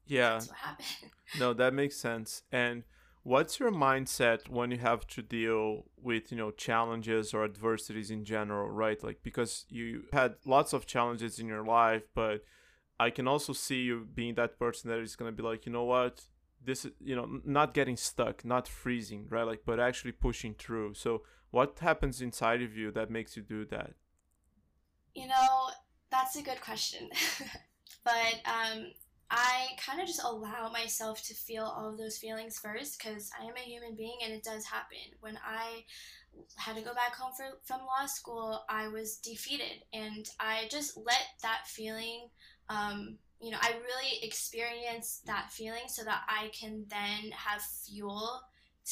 Yeah, 0.08 0.30
that's 0.30 0.48
what 0.48 0.56
happened. 0.56 1.12
no, 1.38 1.52
that 1.54 1.74
makes 1.74 1.96
sense. 1.96 2.42
And 2.50 2.82
what's 3.22 3.60
your 3.60 3.70
mindset 3.70 4.48
when 4.48 4.70
you 4.70 4.78
have 4.78 5.06
to 5.08 5.22
deal 5.22 5.84
with, 6.00 6.30
you 6.30 6.38
know, 6.38 6.50
challenges 6.50 7.34
or 7.34 7.44
adversities 7.44 8.10
in 8.10 8.24
general, 8.24 8.70
right? 8.70 9.02
Like 9.02 9.22
because 9.22 9.66
you 9.68 10.04
had 10.12 10.36
lots 10.44 10.72
of 10.72 10.86
challenges 10.86 11.38
in 11.38 11.46
your 11.46 11.64
life, 11.64 12.04
but 12.14 12.44
I 12.98 13.10
can 13.10 13.28
also 13.28 13.52
see 13.52 13.82
you 13.82 14.06
being 14.14 14.34
that 14.34 14.58
person 14.58 14.90
that 14.90 14.98
is 15.00 15.16
going 15.16 15.30
to 15.30 15.36
be 15.36 15.46
like, 15.46 15.66
you 15.66 15.72
know 15.72 15.84
what? 15.84 16.22
This 16.62 16.84
is, 16.84 16.92
you 17.00 17.16
know, 17.16 17.40
not 17.44 17.74
getting 17.74 17.96
stuck, 17.96 18.44
not 18.44 18.68
freezing, 18.68 19.26
right? 19.28 19.46
Like 19.46 19.62
but 19.64 19.80
actually 19.80 20.12
pushing 20.12 20.54
through. 20.54 20.94
So 20.94 21.22
what 21.50 21.78
happens 21.80 22.20
inside 22.20 22.62
of 22.62 22.76
you 22.76 22.90
that 22.92 23.10
makes 23.10 23.36
you 23.36 23.42
do 23.42 23.64
that? 23.66 23.92
You 25.14 25.26
know, 25.26 25.70
that's 26.10 26.36
a 26.36 26.42
good 26.42 26.60
question. 26.60 27.10
but 28.04 28.40
um, 28.44 28.92
I 29.30 29.68
kind 29.78 30.00
of 30.00 30.06
just 30.06 30.22
allow 30.24 30.70
myself 30.72 31.22
to 31.24 31.34
feel 31.34 31.64
all 31.64 31.88
of 31.88 31.98
those 31.98 32.18
feelings 32.18 32.58
first 32.58 32.98
because 32.98 33.30
I 33.40 33.44
am 33.44 33.54
a 33.56 33.60
human 33.60 33.94
being 33.94 34.18
and 34.24 34.32
it 34.32 34.42
does 34.42 34.64
happen. 34.64 34.98
When 35.20 35.38
I 35.46 35.84
had 36.56 36.76
to 36.76 36.82
go 36.82 36.94
back 36.94 37.14
home 37.14 37.32
for, 37.36 37.58
from 37.64 37.80
law 37.80 38.06
school, 38.06 38.64
I 38.68 38.88
was 38.88 39.16
defeated 39.18 39.84
and 39.92 40.28
I 40.40 40.66
just 40.70 40.96
let 40.96 41.24
that 41.42 41.66
feeling, 41.66 42.28
um, 42.68 43.18
you 43.40 43.50
know, 43.52 43.58
I 43.60 43.70
really 43.70 44.18
experienced 44.22 45.26
that 45.26 45.50
feeling 45.52 45.84
so 45.86 46.02
that 46.04 46.22
I 46.28 46.48
can 46.48 46.84
then 46.88 47.30
have 47.30 47.62
fuel 47.62 48.40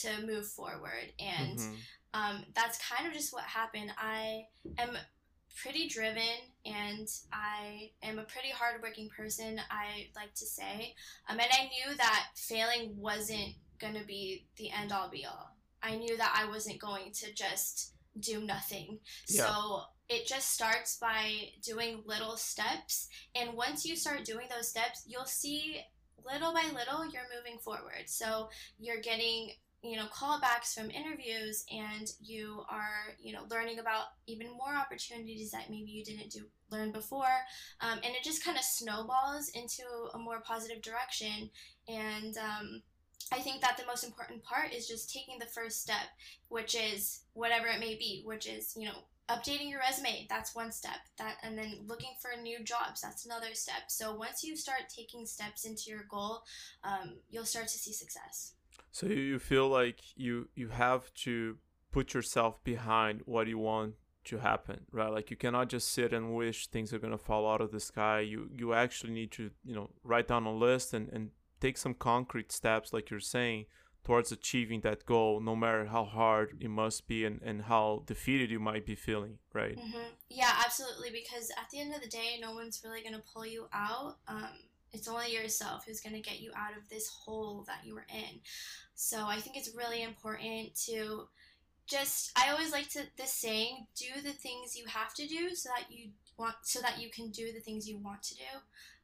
to 0.00 0.24
move 0.24 0.46
forward. 0.46 1.12
And 1.18 1.58
mm-hmm. 1.58 1.74
um, 2.14 2.44
that's 2.54 2.78
kind 2.88 3.08
of 3.08 3.12
just 3.12 3.32
what 3.32 3.44
happened. 3.44 3.90
I 3.98 4.46
am 4.78 4.96
pretty 5.60 5.88
driven 5.88 6.22
and 6.68 7.08
I 7.32 7.90
am 8.02 8.18
a 8.18 8.24
pretty 8.24 8.50
hardworking 8.50 9.08
person, 9.08 9.60
I 9.70 10.08
like 10.14 10.34
to 10.34 10.46
say. 10.46 10.94
Um, 11.28 11.38
and 11.38 11.48
I 11.52 11.64
knew 11.64 11.96
that 11.96 12.26
failing 12.36 12.94
wasn't 12.96 13.54
going 13.80 13.94
to 13.94 14.04
be 14.04 14.46
the 14.56 14.70
end 14.70 14.92
all 14.92 15.08
be 15.08 15.24
all. 15.24 15.56
I 15.82 15.96
knew 15.96 16.16
that 16.16 16.34
I 16.36 16.48
wasn't 16.48 16.80
going 16.80 17.12
to 17.12 17.32
just 17.32 17.92
do 18.20 18.40
nothing. 18.40 18.98
Yeah. 19.28 19.46
So 19.46 19.80
it 20.08 20.26
just 20.26 20.52
starts 20.52 20.96
by 20.96 21.50
doing 21.62 22.02
little 22.06 22.36
steps. 22.36 23.08
And 23.34 23.54
once 23.54 23.84
you 23.84 23.94
start 23.96 24.24
doing 24.24 24.46
those 24.50 24.68
steps, 24.68 25.04
you'll 25.06 25.24
see 25.24 25.80
little 26.24 26.52
by 26.52 26.64
little 26.74 27.04
you're 27.10 27.22
moving 27.34 27.58
forward. 27.58 28.04
So 28.06 28.48
you're 28.78 29.00
getting 29.00 29.50
you 29.82 29.96
know 29.96 30.06
callbacks 30.06 30.74
from 30.74 30.90
interviews 30.90 31.64
and 31.72 32.10
you 32.20 32.64
are 32.68 33.14
you 33.20 33.32
know 33.32 33.42
learning 33.50 33.78
about 33.78 34.06
even 34.26 34.48
more 34.48 34.74
opportunities 34.74 35.52
that 35.52 35.70
maybe 35.70 35.90
you 35.90 36.04
didn't 36.04 36.30
do 36.30 36.40
learn 36.70 36.92
before. 36.92 37.24
Um, 37.80 37.98
and 38.04 38.14
it 38.14 38.22
just 38.22 38.44
kind 38.44 38.58
of 38.58 38.64
snowballs 38.64 39.50
into 39.54 39.84
a 40.14 40.18
more 40.18 40.40
positive 40.40 40.82
direction. 40.82 41.50
And 41.88 42.36
um, 42.38 42.82
i 43.30 43.40
think 43.40 43.60
that 43.60 43.76
the 43.76 43.86
most 43.86 44.04
important 44.04 44.42
part 44.42 44.72
is 44.72 44.88
just 44.88 45.12
taking 45.12 45.38
the 45.38 45.44
first 45.46 45.82
step 45.82 46.06
which 46.48 46.74
is 46.74 47.24
whatever 47.34 47.66
it 47.66 47.78
may 47.78 47.94
be 47.94 48.22
which 48.24 48.46
is 48.46 48.74
you 48.74 48.86
know 48.86 48.94
updating 49.28 49.68
your 49.68 49.80
resume. 49.80 50.26
That's 50.30 50.54
one 50.54 50.72
step. 50.72 51.00
That 51.18 51.36
and 51.42 51.58
then 51.58 51.80
looking 51.86 52.14
for 52.20 52.40
new 52.40 52.64
jobs. 52.64 53.02
That's 53.02 53.26
another 53.26 53.52
step. 53.52 53.88
So 53.88 54.14
once 54.14 54.42
you 54.42 54.56
start 54.56 54.82
taking 54.88 55.26
steps 55.26 55.66
into 55.66 55.90
your 55.90 56.06
goal 56.10 56.42
um, 56.82 57.16
you'll 57.30 57.44
start 57.44 57.68
to 57.68 57.78
see 57.78 57.92
success 57.92 58.54
so 58.90 59.06
you 59.06 59.38
feel 59.38 59.68
like 59.68 60.00
you 60.16 60.48
you 60.54 60.68
have 60.68 61.12
to 61.14 61.58
put 61.92 62.14
yourself 62.14 62.62
behind 62.64 63.22
what 63.24 63.46
you 63.46 63.58
want 63.58 63.94
to 64.24 64.38
happen, 64.38 64.80
right? 64.92 65.10
Like 65.10 65.30
you 65.30 65.36
cannot 65.36 65.68
just 65.68 65.88
sit 65.88 66.12
and 66.12 66.34
wish 66.34 66.66
things 66.66 66.92
are 66.92 66.98
gonna 66.98 67.18
fall 67.18 67.50
out 67.50 67.60
of 67.60 67.72
the 67.72 67.80
sky. 67.80 68.20
You 68.20 68.50
you 68.56 68.74
actually 68.74 69.12
need 69.12 69.32
to 69.32 69.50
you 69.64 69.74
know 69.74 69.90
write 70.02 70.28
down 70.28 70.44
a 70.46 70.52
list 70.52 70.92
and 70.92 71.08
and 71.10 71.30
take 71.60 71.76
some 71.76 71.94
concrete 71.94 72.52
steps, 72.52 72.92
like 72.92 73.10
you're 73.10 73.20
saying, 73.20 73.66
towards 74.04 74.32
achieving 74.32 74.80
that 74.80 75.04
goal, 75.04 75.40
no 75.40 75.54
matter 75.56 75.86
how 75.86 76.04
hard 76.04 76.56
it 76.60 76.70
must 76.70 77.06
be 77.06 77.24
and, 77.24 77.40
and 77.42 77.62
how 77.62 78.02
defeated 78.06 78.50
you 78.50 78.60
might 78.60 78.86
be 78.86 78.94
feeling, 78.94 79.38
right? 79.52 79.76
Mm-hmm. 79.76 80.12
Yeah, 80.30 80.52
absolutely. 80.64 81.10
Because 81.10 81.50
at 81.58 81.68
the 81.70 81.80
end 81.80 81.94
of 81.94 82.00
the 82.00 82.08
day, 82.08 82.38
no 82.40 82.52
one's 82.52 82.80
really 82.84 83.02
going 83.02 83.14
to 83.14 83.22
pull 83.34 83.46
you 83.46 83.66
out. 83.72 84.16
Um, 84.26 84.48
it's 84.92 85.08
only 85.08 85.32
yourself 85.32 85.84
who's 85.86 86.00
going 86.00 86.14
to 86.14 86.20
get 86.20 86.40
you 86.40 86.50
out 86.56 86.76
of 86.76 86.88
this 86.88 87.08
hole 87.08 87.64
that 87.66 87.84
you 87.84 87.94
were 87.94 88.06
in. 88.12 88.40
So 88.94 89.26
I 89.26 89.36
think 89.36 89.56
it's 89.56 89.74
really 89.76 90.02
important 90.02 90.74
to 90.86 91.28
just 91.86 92.32
I 92.36 92.50
always 92.50 92.70
like 92.70 92.88
to 92.90 93.00
the 93.16 93.26
saying 93.26 93.86
do 93.96 94.20
the 94.22 94.32
things 94.32 94.76
you 94.76 94.84
have 94.86 95.14
to 95.14 95.26
do 95.26 95.54
so 95.54 95.70
that 95.74 95.90
you 95.90 96.10
want 96.38 96.56
so 96.62 96.80
that 96.80 97.00
you 97.00 97.10
can 97.10 97.30
do 97.30 97.52
the 97.52 97.60
things 97.60 97.88
you 97.88 97.98
want 97.98 98.22
to 98.24 98.34
do. 98.34 98.42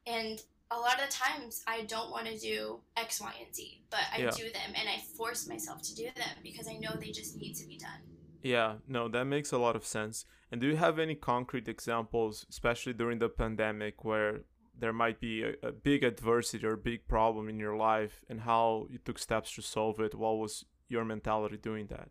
And 0.05 0.41
a 0.71 0.77
lot 0.77 0.99
of 0.99 1.09
the 1.09 1.13
times 1.13 1.63
I 1.67 1.81
don't 1.83 2.11
want 2.11 2.27
to 2.27 2.37
do 2.37 2.79
X, 2.97 3.21
Y, 3.21 3.31
and 3.43 3.55
Z, 3.55 3.81
but 3.89 4.01
I 4.13 4.21
yeah. 4.21 4.31
do 4.31 4.43
them 4.43 4.73
and 4.75 4.89
I 4.89 4.99
force 5.17 5.47
myself 5.47 5.81
to 5.83 5.95
do 5.95 6.05
them 6.15 6.37
because 6.43 6.67
I 6.67 6.73
know 6.73 6.91
they 6.99 7.11
just 7.11 7.37
need 7.37 7.53
to 7.55 7.67
be 7.67 7.77
done. 7.77 8.01
Yeah, 8.41 8.75
no, 8.87 9.07
that 9.09 9.25
makes 9.25 9.51
a 9.51 9.57
lot 9.57 9.75
of 9.75 9.85
sense. 9.85 10.25
And 10.51 10.61
do 10.61 10.67
you 10.67 10.75
have 10.75 10.99
any 10.99 11.15
concrete 11.15 11.67
examples, 11.67 12.45
especially 12.49 12.93
during 12.93 13.19
the 13.19 13.29
pandemic, 13.29 14.03
where 14.03 14.41
there 14.77 14.93
might 14.93 15.19
be 15.19 15.43
a, 15.43 15.53
a, 15.63 15.71
big 15.71 16.03
adversity 16.03 16.65
or 16.65 16.73
a 16.73 16.77
big 16.77 17.07
problem 17.07 17.49
in 17.49 17.59
your 17.59 17.75
life 17.75 18.23
and 18.29 18.41
how 18.41 18.87
you 18.89 18.97
took 18.97 19.17
steps 19.17 19.53
to 19.55 19.61
solve 19.61 19.99
it 19.99 20.15
what 20.15 20.37
was 20.37 20.65
your 20.87 21.05
mentality 21.05 21.57
doing 21.57 21.87
that? 21.87 22.09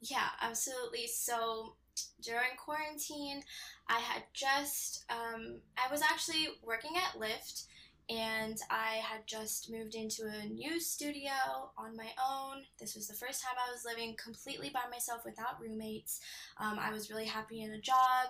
Yeah 0.00 0.28
absolutely. 0.40 1.06
So 1.06 1.74
during 2.20 2.56
quarantine 2.58 3.42
i 3.88 3.98
had 3.98 4.22
just 4.32 5.04
um, 5.10 5.60
i 5.76 5.90
was 5.90 6.02
actually 6.02 6.48
working 6.62 6.92
at 6.96 7.18
lyft 7.20 7.66
and 8.08 8.58
i 8.70 8.96
had 8.96 9.26
just 9.26 9.70
moved 9.70 9.94
into 9.94 10.24
a 10.24 10.46
new 10.46 10.78
studio 10.80 11.32
on 11.76 11.96
my 11.96 12.08
own. 12.30 12.62
This 12.78 12.94
was 12.94 13.08
the 13.08 13.14
first 13.14 13.42
time 13.42 13.54
i 13.56 13.72
was 13.72 13.84
living 13.84 14.14
completely 14.22 14.70
by 14.70 14.88
myself 14.90 15.22
without 15.24 15.60
roommates. 15.60 16.20
Um, 16.58 16.78
i 16.78 16.92
was 16.92 17.10
really 17.10 17.24
happy 17.24 17.62
in 17.62 17.72
a 17.72 17.80
job 17.80 18.28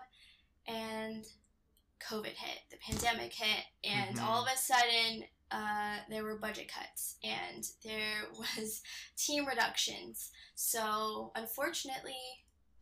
and 0.67 1.25
COVID 2.01 2.27
hit, 2.27 2.61
the 2.71 2.77
pandemic 2.79 3.33
hit, 3.33 3.65
and 3.85 4.17
mm-hmm. 4.17 4.27
all 4.27 4.43
of 4.43 4.49
a 4.53 4.57
sudden 4.57 5.25
uh, 5.51 5.97
there 6.11 6.25
were 6.25 6.37
budget 6.37 6.71
cuts 6.73 7.17
and 7.23 7.69
there 7.85 8.25
was 8.39 8.83
team 9.17 9.47
reductions. 9.47 10.31
So 10.55 11.33
unfortunately, 11.35 12.15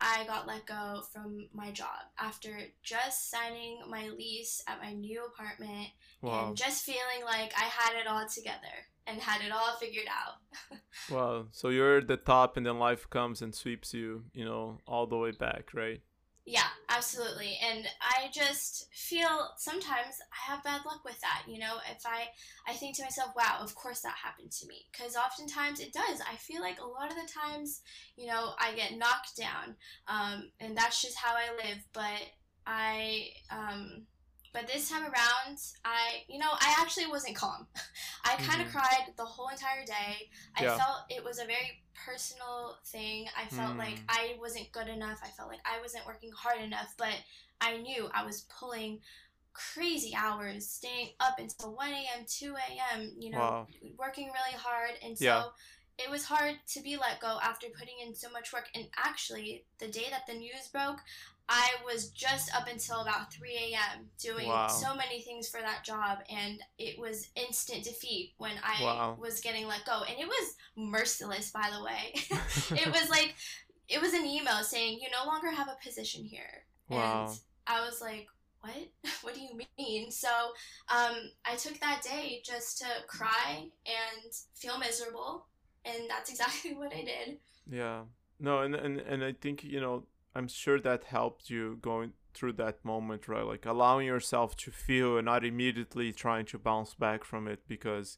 I 0.01 0.25
got 0.27 0.47
let 0.47 0.65
go 0.65 1.03
from 1.13 1.47
my 1.53 1.71
job 1.71 2.11
after 2.19 2.57
just 2.83 3.31
signing 3.31 3.79
my 3.89 4.09
lease 4.09 4.61
at 4.67 4.81
my 4.81 4.93
new 4.93 5.25
apartment 5.25 5.89
wow. 6.21 6.47
and 6.47 6.57
just 6.57 6.83
feeling 6.83 7.23
like 7.23 7.53
I 7.57 7.63
had 7.63 7.99
it 7.99 8.07
all 8.07 8.27
together 8.27 8.75
and 9.07 9.21
had 9.21 9.45
it 9.45 9.51
all 9.51 9.75
figured 9.79 10.07
out. 10.09 10.79
wow. 11.09 11.45
So 11.51 11.69
you're 11.69 11.99
at 11.99 12.07
the 12.07 12.17
top 12.17 12.57
and 12.57 12.65
then 12.65 12.77
life 12.77 13.09
comes 13.09 13.41
and 13.41 13.55
sweeps 13.55 13.93
you, 13.93 14.25
you 14.33 14.43
know, 14.43 14.79
all 14.85 15.07
the 15.07 15.17
way 15.17 15.31
back, 15.31 15.73
right? 15.73 16.01
Yeah, 16.47 16.67
absolutely. 16.89 17.57
And 17.63 17.87
I 18.01 18.27
just 18.31 18.87
feel 18.93 19.49
sometimes 19.57 20.19
I 20.31 20.51
have 20.51 20.63
bad 20.63 20.81
luck 20.85 21.03
with 21.03 21.19
that. 21.21 21.41
You 21.47 21.57
know, 21.57 21.77
if 21.89 22.05
I 22.05 22.25
I 22.67 22.73
think 22.75 22.95
to 22.97 23.03
myself, 23.03 23.31
wow, 23.35 23.57
of 23.61 23.73
course 23.73 24.01
that 24.01 24.13
happened 24.23 24.51
to 24.51 24.67
me 24.67 24.85
because 24.91 25.15
oftentimes 25.15 25.79
it 25.79 25.91
does. 25.91 26.21
I 26.21 26.35
feel 26.35 26.61
like 26.61 26.79
a 26.79 26.85
lot 26.85 27.09
of 27.09 27.15
the 27.17 27.27
times, 27.27 27.81
you 28.15 28.27
know, 28.27 28.51
I 28.59 28.75
get 28.75 28.95
knocked 28.95 29.35
down. 29.35 29.75
Um, 30.07 30.51
and 30.59 30.77
that's 30.77 31.01
just 31.01 31.17
how 31.17 31.33
I 31.33 31.55
live, 31.65 31.83
but 31.93 32.21
I 32.67 33.29
um 33.49 34.05
but 34.55 34.67
this 34.67 34.89
time 34.89 35.03
around, 35.03 35.59
I, 35.83 36.23
you 36.29 36.39
know, 36.39 36.49
I 36.49 36.75
actually 36.79 37.07
wasn't 37.07 37.35
calm. 37.35 37.67
I 38.23 38.35
kind 38.37 38.61
of 38.61 38.69
mm-hmm. 38.69 38.77
cried 38.77 39.13
the 39.17 39.25
whole 39.25 39.49
entire 39.49 39.85
day. 39.85 40.29
I 40.57 40.63
yeah. 40.63 40.77
felt 40.77 40.99
it 41.09 41.23
was 41.23 41.39
a 41.39 41.45
very 41.45 41.83
personal 42.05 42.77
thing. 42.85 43.27
I 43.37 43.47
felt 43.49 43.75
mm. 43.75 43.79
like 43.79 43.99
I 44.07 44.37
wasn't 44.39 44.71
good 44.71 44.87
enough. 44.87 45.19
I 45.21 45.27
felt 45.27 45.49
like 45.49 45.59
I 45.65 45.81
wasn't 45.81 46.05
working 46.05 46.31
hard 46.31 46.61
enough, 46.61 46.93
but 46.97 47.15
I 47.59 47.77
knew 47.77 48.07
I 48.13 48.25
was 48.25 48.45
pulling 48.57 48.99
crazy 49.51 50.13
hours, 50.15 50.67
staying 50.67 51.09
up 51.19 51.37
until 51.37 51.75
1 51.75 51.89
a.m., 51.89 52.25
2 52.25 52.53
a.m., 52.55 53.11
you 53.17 53.31
know, 53.31 53.39
wow. 53.39 53.67
working 53.97 54.27
really 54.27 54.57
hard. 54.57 54.91
And 55.03 55.17
so 55.17 55.25
yeah. 55.25 55.43
it 55.97 56.09
was 56.09 56.23
hard 56.23 56.55
to 56.73 56.81
be 56.81 56.95
let 56.95 57.19
go 57.19 57.39
after 57.43 57.67
putting 57.77 57.95
in 58.05 58.15
so 58.15 58.29
much 58.31 58.53
work. 58.53 58.69
And 58.73 58.85
actually, 58.97 59.65
the 59.79 59.87
day 59.87 60.05
that 60.11 60.27
the 60.27 60.37
news 60.37 60.69
broke, 60.71 60.99
I 61.47 61.69
was 61.85 62.09
just 62.09 62.55
up 62.55 62.67
until 62.67 63.01
about 63.01 63.31
3 63.31 63.49
a.m. 63.55 64.09
doing 64.19 64.47
wow. 64.47 64.67
so 64.67 64.95
many 64.95 65.21
things 65.21 65.47
for 65.47 65.59
that 65.61 65.83
job, 65.83 66.19
and 66.29 66.59
it 66.79 66.97
was 66.97 67.29
instant 67.35 67.83
defeat 67.83 68.33
when 68.37 68.53
I 68.63 68.83
wow. 68.83 69.17
was 69.19 69.41
getting 69.41 69.67
let 69.67 69.85
go. 69.85 70.01
And 70.09 70.17
it 70.19 70.27
was 70.27 70.55
merciless, 70.75 71.51
by 71.51 71.69
the 71.71 71.83
way. 71.83 72.13
it 72.81 72.87
was 72.87 73.09
like, 73.09 73.35
it 73.87 74.01
was 74.01 74.13
an 74.13 74.25
email 74.25 74.63
saying, 74.63 74.99
You 74.99 75.07
no 75.11 75.29
longer 75.29 75.51
have 75.51 75.67
a 75.67 75.77
position 75.85 76.23
here. 76.23 76.63
Wow. 76.89 77.27
And 77.27 77.39
I 77.67 77.85
was 77.85 78.01
like, 78.01 78.27
What? 78.61 78.89
what 79.21 79.35
do 79.35 79.41
you 79.41 79.59
mean? 79.77 80.09
So 80.09 80.29
um, 80.89 81.15
I 81.45 81.55
took 81.57 81.79
that 81.79 82.01
day 82.01 82.41
just 82.43 82.79
to 82.79 82.87
cry 83.05 83.67
and 83.85 84.33
feel 84.55 84.79
miserable, 84.79 85.45
and 85.85 86.09
that's 86.09 86.31
exactly 86.31 86.73
what 86.73 86.91
I 86.91 87.03
did. 87.03 87.37
Yeah. 87.69 88.01
No, 88.39 88.61
and, 88.61 88.75
and, 88.75 88.99
and 88.99 89.23
I 89.23 89.33
think, 89.33 89.63
you 89.63 89.79
know, 89.79 90.03
I'm 90.35 90.47
sure 90.47 90.79
that 90.81 91.05
helped 91.05 91.49
you 91.49 91.77
going 91.81 92.11
through 92.33 92.53
that 92.53 92.83
moment, 92.83 93.27
right? 93.27 93.45
Like 93.45 93.65
allowing 93.65 94.07
yourself 94.07 94.55
to 94.57 94.71
feel 94.71 95.17
and 95.17 95.25
not 95.25 95.45
immediately 95.45 96.11
trying 96.11 96.45
to 96.47 96.59
bounce 96.59 96.93
back 96.93 97.23
from 97.23 97.47
it 97.47 97.61
because 97.67 98.17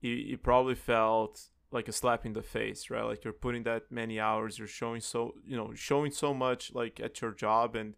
you, 0.00 0.12
you 0.12 0.36
probably 0.36 0.74
felt 0.74 1.48
like 1.72 1.88
a 1.88 1.92
slap 1.92 2.26
in 2.26 2.34
the 2.34 2.42
face, 2.42 2.90
right? 2.90 3.04
Like 3.04 3.24
you're 3.24 3.32
putting 3.32 3.62
that 3.64 3.90
many 3.90 4.20
hours, 4.20 4.58
you're 4.58 4.68
showing 4.68 5.00
so 5.00 5.34
you 5.44 5.56
know 5.56 5.72
showing 5.74 6.12
so 6.12 6.34
much 6.34 6.72
like 6.74 7.00
at 7.00 7.20
your 7.20 7.32
job, 7.32 7.74
and 7.74 7.94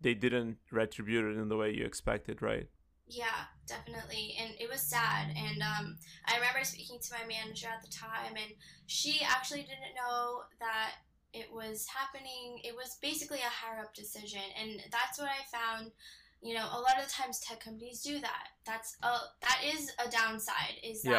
they 0.00 0.14
didn't 0.14 0.56
retribute 0.72 1.24
it 1.24 1.38
in 1.38 1.48
the 1.48 1.56
way 1.56 1.72
you 1.72 1.84
expected, 1.84 2.42
right? 2.42 2.68
Yeah, 3.08 3.46
definitely. 3.68 4.34
And 4.40 4.50
it 4.58 4.68
was 4.68 4.80
sad. 4.80 5.28
And 5.36 5.62
um, 5.62 5.96
I 6.26 6.36
remember 6.36 6.64
speaking 6.64 6.98
to 7.00 7.14
my 7.14 7.24
manager 7.26 7.68
at 7.68 7.82
the 7.82 7.92
time, 7.92 8.34
and 8.34 8.52
she 8.86 9.20
actually 9.22 9.60
didn't 9.60 9.94
know 9.94 10.42
that 10.58 10.94
it 11.36 11.52
was 11.52 11.86
happening. 11.86 12.60
It 12.64 12.74
was 12.74 12.96
basically 13.02 13.38
a 13.38 13.48
higher 13.60 13.80
up 13.80 13.94
decision, 13.94 14.42
and 14.60 14.80
that's 14.90 15.18
what 15.18 15.28
I 15.28 15.42
found 15.56 15.92
you 16.42 16.54
know 16.54 16.66
a 16.72 16.80
lot 16.80 17.02
of 17.02 17.08
times 17.08 17.40
tech 17.40 17.60
companies 17.60 18.02
do 18.02 18.20
that 18.20 18.48
that's 18.64 18.96
a 19.02 19.08
that 19.40 19.60
is 19.64 19.90
a 20.04 20.10
downside 20.10 20.74
is 20.84 21.02
that 21.02 21.10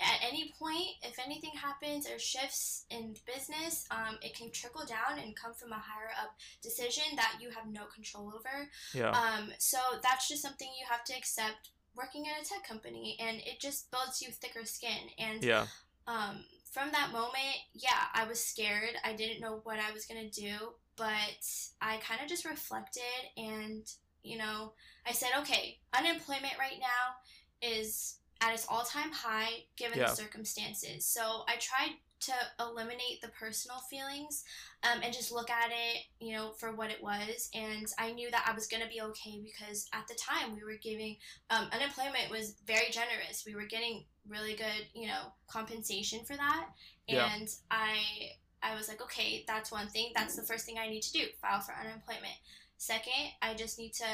Yeah. 0.00 0.06
at 0.06 0.18
any 0.22 0.52
point 0.58 0.88
if 1.02 1.18
anything 1.18 1.52
happens 1.52 2.08
or 2.08 2.18
shifts 2.18 2.84
in 2.90 3.14
business 3.26 3.86
um, 3.90 4.18
it 4.22 4.34
can 4.36 4.50
trickle 4.50 4.84
down 4.84 5.18
and 5.18 5.34
come 5.34 5.54
from 5.54 5.72
a 5.72 5.76
higher 5.78 6.10
up 6.22 6.36
decision 6.62 7.04
that 7.16 7.38
you 7.40 7.50
have 7.50 7.66
no 7.66 7.84
control 7.86 8.32
over 8.34 8.68
Yeah. 8.94 9.10
um, 9.10 9.50
so 9.58 9.78
that's 10.02 10.28
just 10.28 10.42
something 10.42 10.68
you 10.78 10.86
have 10.88 11.04
to 11.04 11.14
accept 11.16 11.70
working 11.96 12.26
at 12.28 12.44
a 12.44 12.48
tech 12.48 12.66
company 12.68 13.16
and 13.18 13.38
it 13.38 13.58
just 13.58 13.90
builds 13.90 14.20
you 14.20 14.28
thicker 14.30 14.66
skin 14.66 15.08
and 15.18 15.42
yeah. 15.42 15.66
um, 16.06 16.44
from 16.76 16.92
that 16.92 17.10
moment, 17.10 17.56
yeah, 17.72 18.04
I 18.12 18.24
was 18.24 18.38
scared. 18.38 18.96
I 19.02 19.14
didn't 19.14 19.40
know 19.40 19.60
what 19.64 19.78
I 19.78 19.92
was 19.92 20.04
going 20.04 20.28
to 20.28 20.40
do, 20.40 20.52
but 20.96 21.48
I 21.80 21.96
kind 21.96 22.20
of 22.22 22.28
just 22.28 22.44
reflected 22.44 23.02
and, 23.38 23.82
you 24.22 24.36
know, 24.36 24.74
I 25.06 25.12
said, 25.12 25.30
okay, 25.38 25.78
unemployment 25.96 26.58
right 26.58 26.78
now 26.78 27.66
is 27.66 28.18
at 28.42 28.52
its 28.52 28.66
all 28.68 28.82
time 28.82 29.10
high 29.10 29.64
given 29.78 29.98
Yeah. 29.98 30.10
the 30.10 30.16
circumstances. 30.16 31.06
So 31.06 31.44
I 31.48 31.56
tried 31.56 31.92
to 32.20 32.32
eliminate 32.60 33.22
the 33.22 33.28
personal 33.28 33.78
feelings 33.88 34.44
um, 34.82 35.00
and 35.02 35.14
just 35.14 35.32
look 35.32 35.48
at 35.48 35.70
it, 35.70 36.02
you 36.20 36.34
know, 36.34 36.52
for 36.52 36.74
what 36.74 36.90
it 36.90 37.02
was. 37.02 37.48
And 37.54 37.86
I 37.98 38.12
knew 38.12 38.30
that 38.30 38.46
I 38.46 38.52
was 38.54 38.66
going 38.66 38.82
to 38.82 38.88
be 38.88 39.00
okay 39.00 39.40
because 39.42 39.86
at 39.94 40.06
the 40.08 40.14
time 40.14 40.54
we 40.54 40.62
were 40.62 40.78
giving 40.82 41.16
um, 41.48 41.68
unemployment 41.72 42.30
was 42.30 42.56
very 42.66 42.90
generous. 42.90 43.44
We 43.46 43.54
were 43.54 43.64
getting 43.66 44.04
really 44.28 44.54
good, 44.54 44.86
you 44.94 45.06
know, 45.06 45.32
compensation 45.48 46.24
for 46.24 46.36
that. 46.36 46.68
Yeah. 47.06 47.30
And 47.34 47.48
I 47.70 47.96
I 48.62 48.74
was 48.74 48.88
like, 48.88 49.02
okay, 49.02 49.44
that's 49.46 49.70
one 49.70 49.88
thing. 49.88 50.12
That's 50.14 50.34
the 50.36 50.42
first 50.42 50.66
thing 50.66 50.76
I 50.78 50.88
need 50.88 51.02
to 51.02 51.12
do, 51.12 51.24
file 51.40 51.60
for 51.60 51.74
unemployment. 51.74 52.34
Second, 52.78 53.32
I 53.42 53.54
just 53.54 53.78
need 53.78 53.92
to 53.94 54.06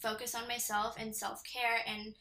focus 0.00 0.34
on 0.34 0.48
myself 0.48 0.96
and 0.98 1.14
self-care 1.14 1.80
and 1.86 2.14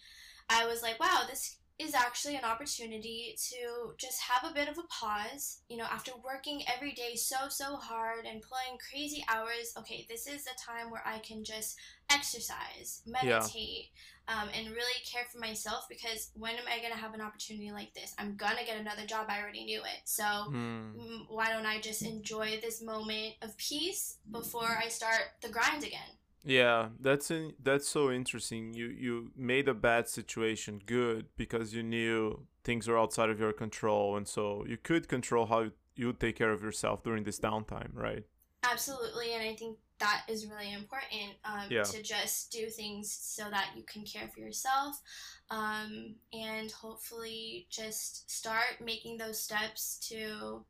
I 0.50 0.66
was 0.66 0.82
like, 0.82 1.00
wow, 1.00 1.24
this 1.28 1.57
is 1.80 1.94
actually 1.94 2.36
an 2.36 2.44
opportunity 2.44 3.36
to 3.50 3.94
just 3.98 4.20
have 4.22 4.50
a 4.50 4.54
bit 4.54 4.68
of 4.68 4.78
a 4.78 4.88
pause. 4.90 5.60
You 5.70 5.78
know, 5.78 5.86
after 5.86 6.12
working 6.24 6.64
every 6.74 6.92
day 6.94 7.16
so, 7.16 7.50
so 7.50 7.76
hard 7.76 8.26
and 8.26 8.42
pulling 8.42 8.80
crazy 8.90 9.24
hours, 9.30 9.74
okay, 9.78 10.06
this 10.10 10.26
is 10.28 10.44
the 10.44 10.52
time 10.66 10.90
where 10.90 11.04
I 11.06 11.20
can 11.20 11.44
just 11.44 11.78
exercise, 12.10 13.02
meditate, 13.06 13.92
um, 14.28 14.50
and 14.54 14.68
really 14.70 15.02
care 15.10 15.24
for 15.32 15.40
myself 15.40 15.86
because 15.88 16.32
when 16.34 16.56
am 16.56 16.66
I 16.68 16.80
going 16.80 16.92
to 16.92 17.00
have 17.00 17.14
an 17.14 17.22
opportunity 17.22 17.72
like 17.72 17.94
this? 17.94 18.14
I'm 18.18 18.36
going 18.36 18.58
to 18.58 18.66
get 18.66 18.78
another 18.78 19.06
job. 19.06 19.28
I 19.30 19.40
already 19.40 19.64
knew 19.64 19.82
it. 19.82 20.02
So, 20.06 20.24
Hmm. 20.24 21.00
mm, 21.00 21.26
why 21.30 21.50
don't 21.52 21.66
I 21.66 21.80
just 21.80 22.02
enjoy 22.02 22.60
this 22.60 22.82
moment 22.82 23.36
of 23.42 23.56
peace 23.58 24.18
before 24.32 24.78
I 24.84 24.90
start 24.90 25.22
the 25.42 25.50
grind 25.50 25.84
again? 25.84 26.17
Yeah, 26.44 26.90
that's 27.00 27.30
in, 27.32 27.54
that's 27.62 27.88
so 27.88 28.12
interesting. 28.12 28.74
You 28.74 28.88
you 28.88 29.32
made 29.36 29.68
a 29.68 29.74
bad 29.74 30.08
situation 30.08 30.82
good 30.86 31.26
because 31.36 31.74
you 31.74 31.84
knew 31.84 32.48
things 32.64 32.88
were 32.88 32.98
outside 32.98 33.30
of 33.30 33.40
your 33.40 33.54
control, 33.54 34.16
and 34.16 34.28
so 34.28 34.66
you 34.68 34.78
could 34.78 35.08
control 35.08 35.46
how 35.48 35.72
you 35.96 36.14
take 36.14 36.36
care 36.38 36.52
of 36.52 36.62
yourself 36.62 37.04
during 37.04 37.24
this 37.24 37.40
downtime, 37.40 37.90
right? 37.94 38.24
Absolutely, 38.64 39.34
and 39.34 39.44
I 39.44 39.56
think 39.56 39.78
that 40.00 40.24
is 40.28 40.46
really 40.46 40.74
important 40.74 41.34
um, 41.44 41.68
Yeah. 41.70 41.84
to 41.84 42.02
just 42.04 42.52
do 42.52 42.70
things 42.70 43.12
so 43.12 43.50
that 43.50 43.72
you 43.76 43.84
can 43.84 44.04
care 44.04 44.28
for 44.28 44.40
yourself 44.42 45.02
um, 45.50 46.16
and 46.34 46.72
hopefully 46.72 47.68
just 47.70 48.30
start 48.30 48.80
making 48.80 49.18
those 49.18 49.40
steps 49.40 49.98
to 50.10 50.64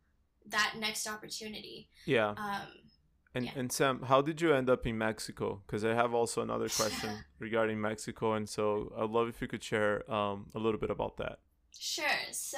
that 0.46 0.76
next 0.80 1.08
opportunity. 1.08 1.90
Yeah. 2.06 2.30
Um, 2.30 2.68
And 3.38 3.46
yeah. 3.46 3.52
and 3.56 3.72
Sam, 3.72 4.02
how 4.02 4.22
did 4.24 4.42
you 4.42 4.52
end 4.54 4.68
up 4.68 4.88
in 4.88 4.98
Mexico? 4.98 5.62
Because 5.66 5.86
I 5.86 5.94
have 5.94 6.14
also 6.16 6.42
another 6.42 6.70
question 6.70 7.12
regarding 7.40 7.80
Mexico, 7.80 8.34
and 8.34 8.50
so 8.50 8.92
I'd 8.98 9.12
love 9.12 9.28
if 9.30 9.42
you 9.42 9.48
could 9.48 9.64
share 9.64 10.12
um, 10.12 10.48
a 10.56 10.60
little 10.60 10.80
bit 10.80 10.90
about 10.90 11.18
that. 11.18 11.38
Sure. 11.78 12.06
So 12.32 12.58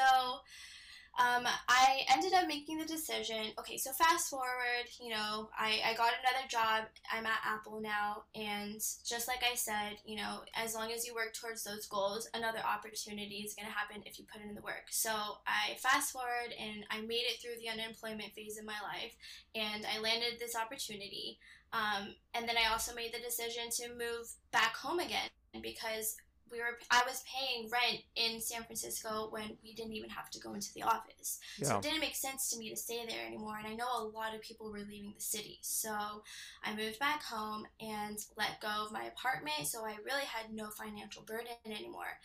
um, 1.20 1.46
I 1.68 2.02
ended 2.10 2.34
up 2.34 2.48
making 2.48 2.78
the 2.78 2.86
decision. 2.86 3.52
Okay, 3.60 3.76
so 3.76 3.92
fast 3.92 4.30
forward, 4.30 4.88
you 5.02 5.10
know, 5.10 5.50
I, 5.58 5.82
I 5.86 5.94
got 5.96 6.14
another 6.24 6.48
job. 6.50 6.86
I'm 7.12 7.26
at 7.26 7.42
Apple 7.46 7.82
now. 7.82 8.24
And 8.36 8.76
just 9.06 9.28
like 9.28 9.44
I 9.44 9.56
said, 9.56 9.98
you 10.06 10.16
know, 10.16 10.40
as 10.56 10.76
long 10.76 10.94
as 10.94 11.06
you 11.06 11.14
work 11.14 11.34
towards 11.34 11.66
those 11.66 11.88
goals, 11.88 12.30
another 12.34 12.60
opportunity 12.60 13.44
is 13.46 13.54
going 13.54 13.68
to 13.68 13.74
happen 13.74 14.02
if 14.06 14.18
you 14.18 14.24
put 14.32 14.42
in 14.42 14.56
the 14.56 14.62
work. 14.62 14.88
So 14.92 15.12
I 15.46 15.76
fast 15.76 16.14
forward 16.14 16.54
and 16.58 16.86
I 16.90 17.02
made 17.02 17.28
it 17.28 17.42
through 17.42 17.60
the 17.60 17.70
unemployment 17.70 18.32
phase 18.32 18.58
of 18.58 18.64
my 18.64 18.80
life 18.82 19.14
and 19.56 19.86
I 19.86 20.00
landed 20.00 20.40
this 20.40 20.56
opportunity. 20.56 21.38
Um, 21.74 22.16
and 22.34 22.48
then 22.48 22.56
I 22.56 22.72
also 22.72 22.96
made 22.96 23.14
the 23.14 23.20
decision 23.20 23.70
to 23.72 23.90
move 23.90 24.32
back 24.54 24.78
home 24.78 25.00
again 25.00 25.30
because 25.62 26.16
we 26.52 26.60
were 26.60 26.78
I 26.92 27.04
was 27.06 27.24
paying 27.24 27.70
rent 27.70 28.04
in 28.16 28.40
San 28.42 28.64
Francisco 28.64 29.28
when 29.32 29.58
we 29.64 29.74
didn't 29.74 29.94
even 29.94 30.10
have 30.10 30.30
to 30.32 30.40
go 30.40 30.54
into 30.54 30.74
the 30.74 30.84
office. 30.84 31.40
So 31.62 31.78
it 31.78 31.82
didn't 31.82 32.00
make 32.00 32.16
sense 32.16 32.50
to 32.50 32.58
me 32.58 32.70
to 32.70 32.76
stay 32.76 33.06
there 33.08 33.26
anymore 33.26 33.58
and 33.58 33.68
I 33.68 33.76
know 33.76 33.88
a 33.98 34.04
lot 34.04 34.36
of 34.36 34.42
people 34.42 34.72
were 34.72 34.80
leaving 34.80 35.14
the 35.16 35.22
city. 35.22 35.60
So 35.62 36.24
I 36.64 36.76
moved 36.76 37.00
back 37.00 37.24
home 37.24 37.66
and 37.80 38.18
let 38.38 38.62
go 38.62 38.86
of 38.86 38.92
my 38.92 39.06
apartment 39.06 39.68
so 39.68 39.86
I 39.86 39.96
really 40.06 40.26
had 40.26 40.54
no 40.54 40.70
financial 40.70 41.24
burden 41.24 41.48
anymore. 41.66 42.20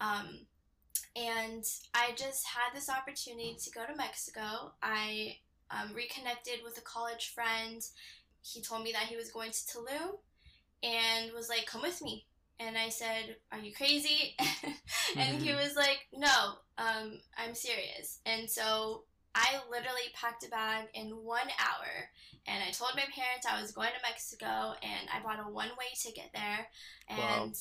Um, 0.00 0.46
and 1.16 1.64
I 1.94 2.12
just 2.16 2.46
had 2.46 2.74
this 2.74 2.88
opportunity 2.88 3.56
to 3.62 3.70
go 3.70 3.84
to 3.84 3.96
Mexico. 3.96 4.72
I 4.82 5.38
um, 5.70 5.92
reconnected 5.94 6.60
with 6.64 6.78
a 6.78 6.82
college 6.82 7.32
friend. 7.34 7.82
He 8.42 8.62
told 8.62 8.82
me 8.82 8.92
that 8.92 9.04
he 9.04 9.16
was 9.16 9.30
going 9.30 9.50
to 9.50 9.58
Tulum 9.58 10.18
and 10.82 11.32
was 11.32 11.48
like, 11.48 11.66
"Come 11.66 11.82
with 11.82 12.00
me." 12.02 12.26
And 12.60 12.76
I 12.78 12.90
said, 12.90 13.36
"Are 13.52 13.58
you 13.58 13.74
crazy?" 13.74 14.36
and 15.18 15.40
he 15.40 15.52
Mhm. 15.52 15.56
was 15.56 15.74
like, 15.76 16.06
"No, 16.12 16.58
um, 16.78 17.20
I'm 17.36 17.54
serious." 17.54 18.20
And 18.26 18.48
so 18.50 19.04
I 19.34 19.60
literally 19.70 20.12
packed 20.14 20.44
a 20.44 20.50
bag 20.50 20.88
in 20.94 21.08
one 21.24 21.48
hour, 21.58 22.10
and 22.46 22.62
I 22.62 22.70
told 22.70 22.92
my 22.96 23.06
parents 23.14 23.46
I 23.48 23.60
was 23.60 23.72
going 23.72 23.90
to 23.90 24.08
Mexico, 24.08 24.74
and 24.82 25.08
I 25.12 25.20
bought 25.22 25.40
a 25.40 25.50
one-way 25.50 25.90
ticket 25.96 26.30
there, 26.34 26.68
Wow. 27.16 27.46
and 27.46 27.54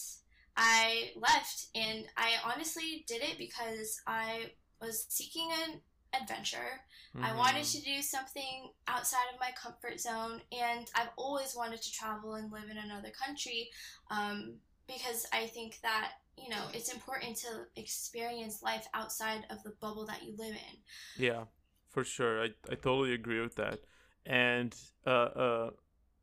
I 0.57 1.12
left. 1.15 1.67
And 1.75 2.05
I 2.17 2.33
honestly 2.45 3.05
did 3.07 3.23
it 3.23 3.38
because 3.38 4.01
I 4.07 4.51
was 4.81 5.05
seeking 5.09 5.49
an 5.65 5.81
adventure. 6.21 6.81
I 7.21 7.35
wanted 7.38 7.63
Mhm. 7.63 7.71
to 7.71 7.81
do 7.81 8.01
something 8.01 8.71
outside 8.88 9.27
of 9.33 9.39
my 9.39 9.51
comfort 9.62 9.99
zone, 9.99 10.41
and 10.51 10.89
I've 10.95 11.09
always 11.17 11.55
wanted 11.55 11.81
to 11.81 11.91
travel 11.91 12.35
and 12.35 12.51
live 12.51 12.69
in 12.69 12.77
another 12.77 13.12
country 13.12 13.69
um, 14.09 14.59
because 14.89 15.25
I 15.32 15.45
think 15.45 15.80
that 15.84 16.13
you 16.36 16.49
know 16.49 16.63
it's 16.73 16.91
important 16.91 17.38
to 17.38 17.47
experience 17.75 18.63
life 18.63 18.88
outside 18.93 19.45
of 19.49 19.62
the 19.63 19.73
bubble 19.82 20.06
that 20.08 20.23
you 20.23 20.34
live 20.38 20.56
in. 20.67 21.23
Yeah, 21.23 21.43
for 21.89 22.04
sure. 22.04 22.43
I, 22.43 22.47
I 22.69 22.75
totally 22.75 23.13
agree 23.13 23.39
with 23.39 23.56
that. 23.56 23.80
And 24.25 24.75
uh, 25.06 25.10
uh, 25.10 25.69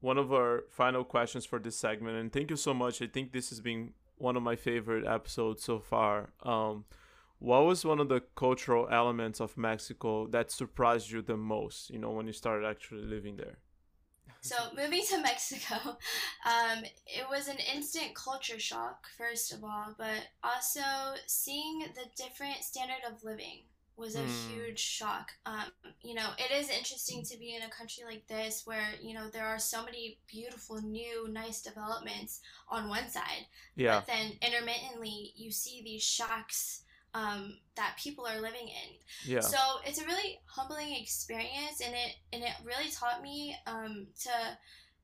one 0.00 0.18
of 0.18 0.33
our 0.33 0.64
final 0.70 1.05
questions 1.05 1.46
for 1.46 1.59
this 1.59 1.76
segment, 1.76 2.16
and 2.16 2.33
thank 2.33 2.50
you 2.50 2.57
so 2.57 2.74
much. 2.74 3.00
I 3.00 3.07
think 3.07 3.33
this 3.33 3.50
has 3.50 3.61
been 3.61 3.92
one 4.18 4.37
of 4.37 4.42
my 4.42 4.57
favorite 4.57 5.07
episodes 5.07 5.62
so 5.62 5.79
far. 5.79 6.31
Um, 6.42 6.85
what 7.38 7.64
was 7.66 7.85
one 7.85 8.00
of 8.00 8.09
the 8.09 8.22
cultural 8.35 8.88
elements 8.90 9.40
of 9.40 9.57
Mexico 9.59 10.26
that 10.29 10.50
surprised 10.50 11.11
you 11.11 11.22
the 11.22 11.37
most, 11.37 11.90
you 11.90 11.98
know, 11.98 12.11
when 12.11 12.26
you 12.26 12.33
started 12.33 12.66
actually 12.66 13.02
living 13.02 13.37
there? 13.37 13.59
So 14.46 14.54
moving 14.76 15.02
to 15.09 15.18
Mexico, 15.22 15.98
um, 16.44 16.85
it 17.06 17.26
was 17.30 17.48
an 17.48 17.59
instant 17.74 18.14
culture 18.14 18.59
shock, 18.61 19.06
first 19.16 19.52
of 19.52 19.64
all, 19.64 19.94
but 19.98 20.28
also 20.42 20.80
seeing 21.26 21.80
the 21.94 22.06
different 22.16 22.62
standard 22.62 23.02
of 23.09 23.24
living 23.24 23.62
was 23.96 24.14
a 24.14 24.20
Hmm. 24.20 24.26
huge 24.26 24.78
shock. 24.78 25.32
Um, 25.46 25.72
you 26.02 26.14
know, 26.14 26.28
it 26.38 26.52
is 26.52 26.68
interesting 26.68 27.22
to 27.24 27.38
be 27.38 27.54
in 27.54 27.62
a 27.62 27.70
country 27.70 28.04
like 28.04 28.26
this 28.28 28.62
where 28.66 28.90
you 29.00 29.14
know 29.14 29.28
there 29.30 29.46
are 29.46 29.59
so 29.59 29.85
many 29.85 30.18
beautiful, 30.28 30.80
new, 30.82 31.28
nice 31.30 31.62
developments 31.62 32.40
on 32.68 32.88
one 32.88 33.09
side, 33.09 33.46
Yeah, 33.76 34.02
but 34.02 34.06
then 34.06 34.32
intermittently 34.42 35.32
you 35.37 35.50
see 35.50 35.82
these 35.82 36.02
shacks 36.02 36.82
um, 37.16 37.57
that 37.76 37.96
people 37.98 38.26
are 38.26 38.40
living 38.40 38.68
in. 38.68 38.90
yeah, 39.33 39.40
So 39.40 39.57
it's 39.87 40.00
a 40.00 40.05
really 40.05 40.38
humbling 40.46 40.94
experience, 40.94 41.81
and 41.85 41.94
it 41.94 42.12
and 42.33 42.42
it 42.42 42.52
really 42.62 42.90
taught 42.90 43.22
me 43.22 43.57
um, 43.66 44.07
to 44.24 44.31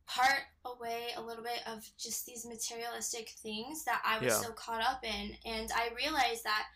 part 0.07 0.42
away 0.66 1.09
a 1.16 1.22
little 1.22 1.42
bit 1.44 1.61
of 1.66 1.79
just 1.98 2.27
these 2.27 2.44
materialistic 2.44 3.31
things 3.42 3.85
that 3.85 4.03
I 4.05 4.18
was 4.18 4.33
Yeah. 4.33 4.40
so 4.42 4.53
caught 4.53 4.83
up 4.83 5.03
in, 5.05 5.37
and 5.46 5.70
I 5.75 5.88
realized 5.96 6.44
that 6.44 6.66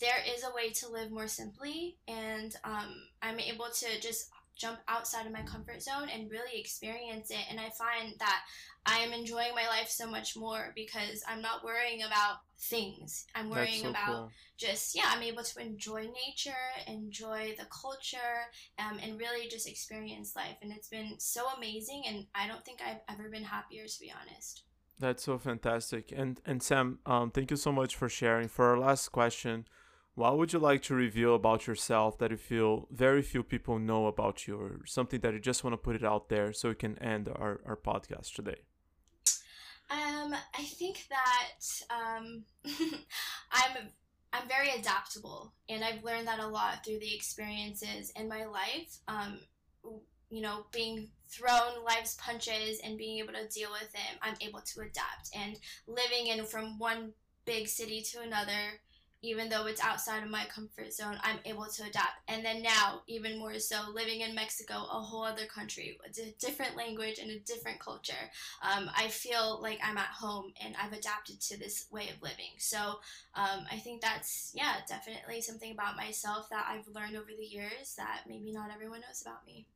there 0.00 0.20
is 0.34 0.44
a 0.44 0.54
way 0.54 0.70
to 0.70 0.88
live 0.88 1.10
more 1.10 1.28
simply, 1.28 1.96
and 2.08 2.54
um, 2.64 2.92
I'm 3.22 3.38
able 3.40 3.68
to 3.72 4.00
just 4.00 4.28
jump 4.56 4.78
outside 4.88 5.26
of 5.26 5.32
my 5.32 5.42
comfort 5.42 5.82
zone 5.82 6.08
and 6.12 6.30
really 6.30 6.58
experience 6.58 7.30
it. 7.30 7.44
And 7.50 7.58
I 7.58 7.70
find 7.70 8.14
that 8.18 8.40
I 8.86 8.98
am 8.98 9.12
enjoying 9.12 9.54
my 9.54 9.66
life 9.68 9.88
so 9.88 10.10
much 10.10 10.36
more 10.36 10.72
because 10.74 11.22
I'm 11.28 11.40
not 11.40 11.64
worrying 11.64 12.02
about 12.02 12.38
things. 12.58 13.26
I'm 13.34 13.50
worrying 13.50 13.82
so 13.82 13.90
about 13.90 14.06
cool. 14.06 14.30
just 14.56 14.94
yeah 14.94 15.06
i'm 15.08 15.22
able 15.22 15.42
to 15.42 15.60
enjoy 15.60 16.02
nature 16.02 16.52
enjoy 16.86 17.54
the 17.58 17.66
culture 17.66 18.46
um, 18.78 18.98
and 19.02 19.18
really 19.18 19.48
just 19.48 19.68
experience 19.68 20.36
life 20.36 20.56
and 20.62 20.70
it's 20.70 20.88
been 20.88 21.14
so 21.18 21.42
amazing 21.56 22.04
and 22.06 22.26
i 22.34 22.46
don't 22.46 22.64
think 22.64 22.80
i've 22.86 23.00
ever 23.08 23.28
been 23.28 23.42
happier 23.42 23.86
to 23.86 24.00
be 24.00 24.12
honest 24.12 24.62
That's 24.98 25.24
so 25.24 25.38
fantastic. 25.38 26.12
And 26.12 26.40
and 26.46 26.62
Sam, 26.62 26.98
um, 27.06 27.30
thank 27.32 27.50
you 27.50 27.56
so 27.56 27.72
much 27.72 27.96
for 27.96 28.08
sharing. 28.08 28.48
For 28.48 28.66
our 28.66 28.78
last 28.78 29.08
question, 29.10 29.66
what 30.14 30.36
would 30.36 30.52
you 30.52 30.58
like 30.58 30.82
to 30.82 30.94
reveal 30.94 31.34
about 31.34 31.66
yourself 31.66 32.18
that 32.18 32.30
you 32.30 32.36
feel 32.36 32.86
very 32.90 33.22
few 33.22 33.42
people 33.42 33.78
know 33.78 34.06
about 34.06 34.46
you, 34.46 34.58
or 34.58 34.80
something 34.86 35.20
that 35.20 35.32
you 35.32 35.40
just 35.40 35.64
want 35.64 35.72
to 35.72 35.78
put 35.78 35.96
it 35.96 36.04
out 36.04 36.28
there 36.28 36.52
so 36.52 36.68
we 36.68 36.74
can 36.74 36.98
end 36.98 37.28
our, 37.28 37.60
our 37.64 37.76
podcast 37.76 38.34
today? 38.34 38.60
Um, 39.90 40.34
I 40.54 40.62
think 40.62 41.06
that 41.10 41.94
um, 41.94 42.44
I'm 43.52 43.88
I'm 44.34 44.48
very 44.48 44.70
adaptable, 44.70 45.52
and 45.68 45.84
I've 45.84 46.02
learned 46.02 46.26
that 46.26 46.38
a 46.38 46.46
lot 46.46 46.84
through 46.84 47.00
the 47.00 47.14
experiences 47.14 48.12
in 48.16 48.28
my 48.28 48.44
life. 48.44 48.98
Um, 49.08 49.40
you 50.30 50.40
know, 50.40 50.64
being 50.72 51.08
thrown 51.28 51.84
life's 51.84 52.16
punches 52.18 52.80
and 52.82 52.96
being 52.96 53.18
able 53.18 53.34
to 53.34 53.46
deal 53.48 53.68
with 53.70 53.90
it, 53.94 54.18
I'm 54.22 54.34
able 54.40 54.60
to 54.60 54.80
adapt. 54.80 55.28
And 55.36 55.58
living 55.86 56.28
in 56.28 56.46
from 56.46 56.78
one 56.78 57.12
big 57.44 57.68
city 57.68 58.00
to 58.12 58.20
another, 58.20 58.80
even 59.22 59.48
though 59.48 59.66
it's 59.66 59.80
outside 59.80 60.22
of 60.22 60.30
my 60.30 60.44
comfort 60.46 60.92
zone, 60.92 61.16
I'm 61.22 61.38
able 61.44 61.66
to 61.66 61.82
adapt. 61.84 62.20
And 62.28 62.44
then 62.44 62.62
now, 62.62 63.02
even 63.06 63.38
more 63.38 63.58
so, 63.58 63.82
living 63.94 64.20
in 64.20 64.34
Mexico, 64.34 64.74
a 64.74 65.00
whole 65.00 65.22
other 65.22 65.46
country, 65.46 65.98
a 66.04 66.34
different 66.38 66.76
language 66.76 67.18
and 67.20 67.30
a 67.30 67.38
different 67.40 67.78
culture, 67.78 68.30
um, 68.62 68.90
I 68.96 69.08
feel 69.08 69.60
like 69.62 69.78
I'm 69.82 69.96
at 69.96 70.06
home 70.06 70.52
and 70.64 70.74
I've 70.82 70.92
adapted 70.92 71.40
to 71.42 71.58
this 71.58 71.86
way 71.90 72.08
of 72.08 72.22
living. 72.22 72.54
So 72.58 72.98
um, 73.34 73.66
I 73.70 73.76
think 73.76 74.00
that's, 74.00 74.52
yeah, 74.54 74.76
definitely 74.88 75.40
something 75.40 75.72
about 75.72 75.96
myself 75.96 76.50
that 76.50 76.66
I've 76.68 76.88
learned 76.94 77.16
over 77.16 77.30
the 77.36 77.44
years 77.44 77.94
that 77.96 78.22
maybe 78.28 78.52
not 78.52 78.70
everyone 78.74 79.00
knows 79.00 79.22
about 79.22 79.46
me. 79.46 79.66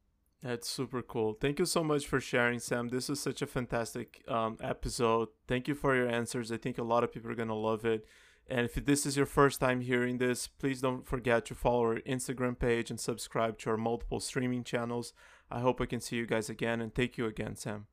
That's 0.42 0.68
super 0.68 1.02
cool. 1.02 1.34
Thank 1.40 1.58
you 1.58 1.64
so 1.64 1.82
much 1.82 2.06
for 2.06 2.20
sharing, 2.20 2.58
Sam. 2.58 2.88
This 2.88 3.08
was 3.08 3.20
such 3.20 3.42
a 3.42 3.46
fantastic 3.46 4.22
um, 4.28 4.58
episode. 4.60 5.28
Thank 5.48 5.66
you 5.66 5.74
for 5.74 5.96
your 5.96 6.08
answers. 6.08 6.52
I 6.52 6.56
think 6.56 6.78
a 6.78 6.82
lot 6.82 7.04
of 7.04 7.12
people 7.12 7.30
are 7.30 7.34
going 7.34 7.48
to 7.48 7.54
love 7.54 7.84
it. 7.84 8.06
And 8.48 8.60
if 8.66 8.74
this 8.84 9.06
is 9.06 9.16
your 9.16 9.26
first 9.26 9.60
time 9.60 9.80
hearing 9.80 10.18
this, 10.18 10.46
please 10.46 10.80
don't 10.80 11.06
forget 11.06 11.44
to 11.46 11.54
follow 11.54 11.82
our 11.82 12.00
Instagram 12.00 12.58
page 12.58 12.90
and 12.90 13.00
subscribe 13.00 13.58
to 13.58 13.70
our 13.70 13.76
multiple 13.76 14.20
streaming 14.20 14.62
channels. 14.62 15.12
I 15.50 15.60
hope 15.60 15.80
I 15.80 15.86
can 15.86 16.00
see 16.00 16.16
you 16.16 16.26
guys 16.26 16.48
again 16.48 16.80
and 16.80 16.94
thank 16.94 17.18
you 17.18 17.26
again, 17.26 17.56
Sam. 17.56 17.86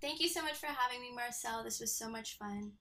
Thank 0.00 0.20
you 0.20 0.28
so 0.28 0.42
much 0.42 0.54
for 0.54 0.66
having 0.66 1.00
me, 1.00 1.12
Marcel. 1.14 1.64
This 1.64 1.80
was 1.80 1.90
so 1.92 2.08
much 2.08 2.36
fun. 2.38 2.72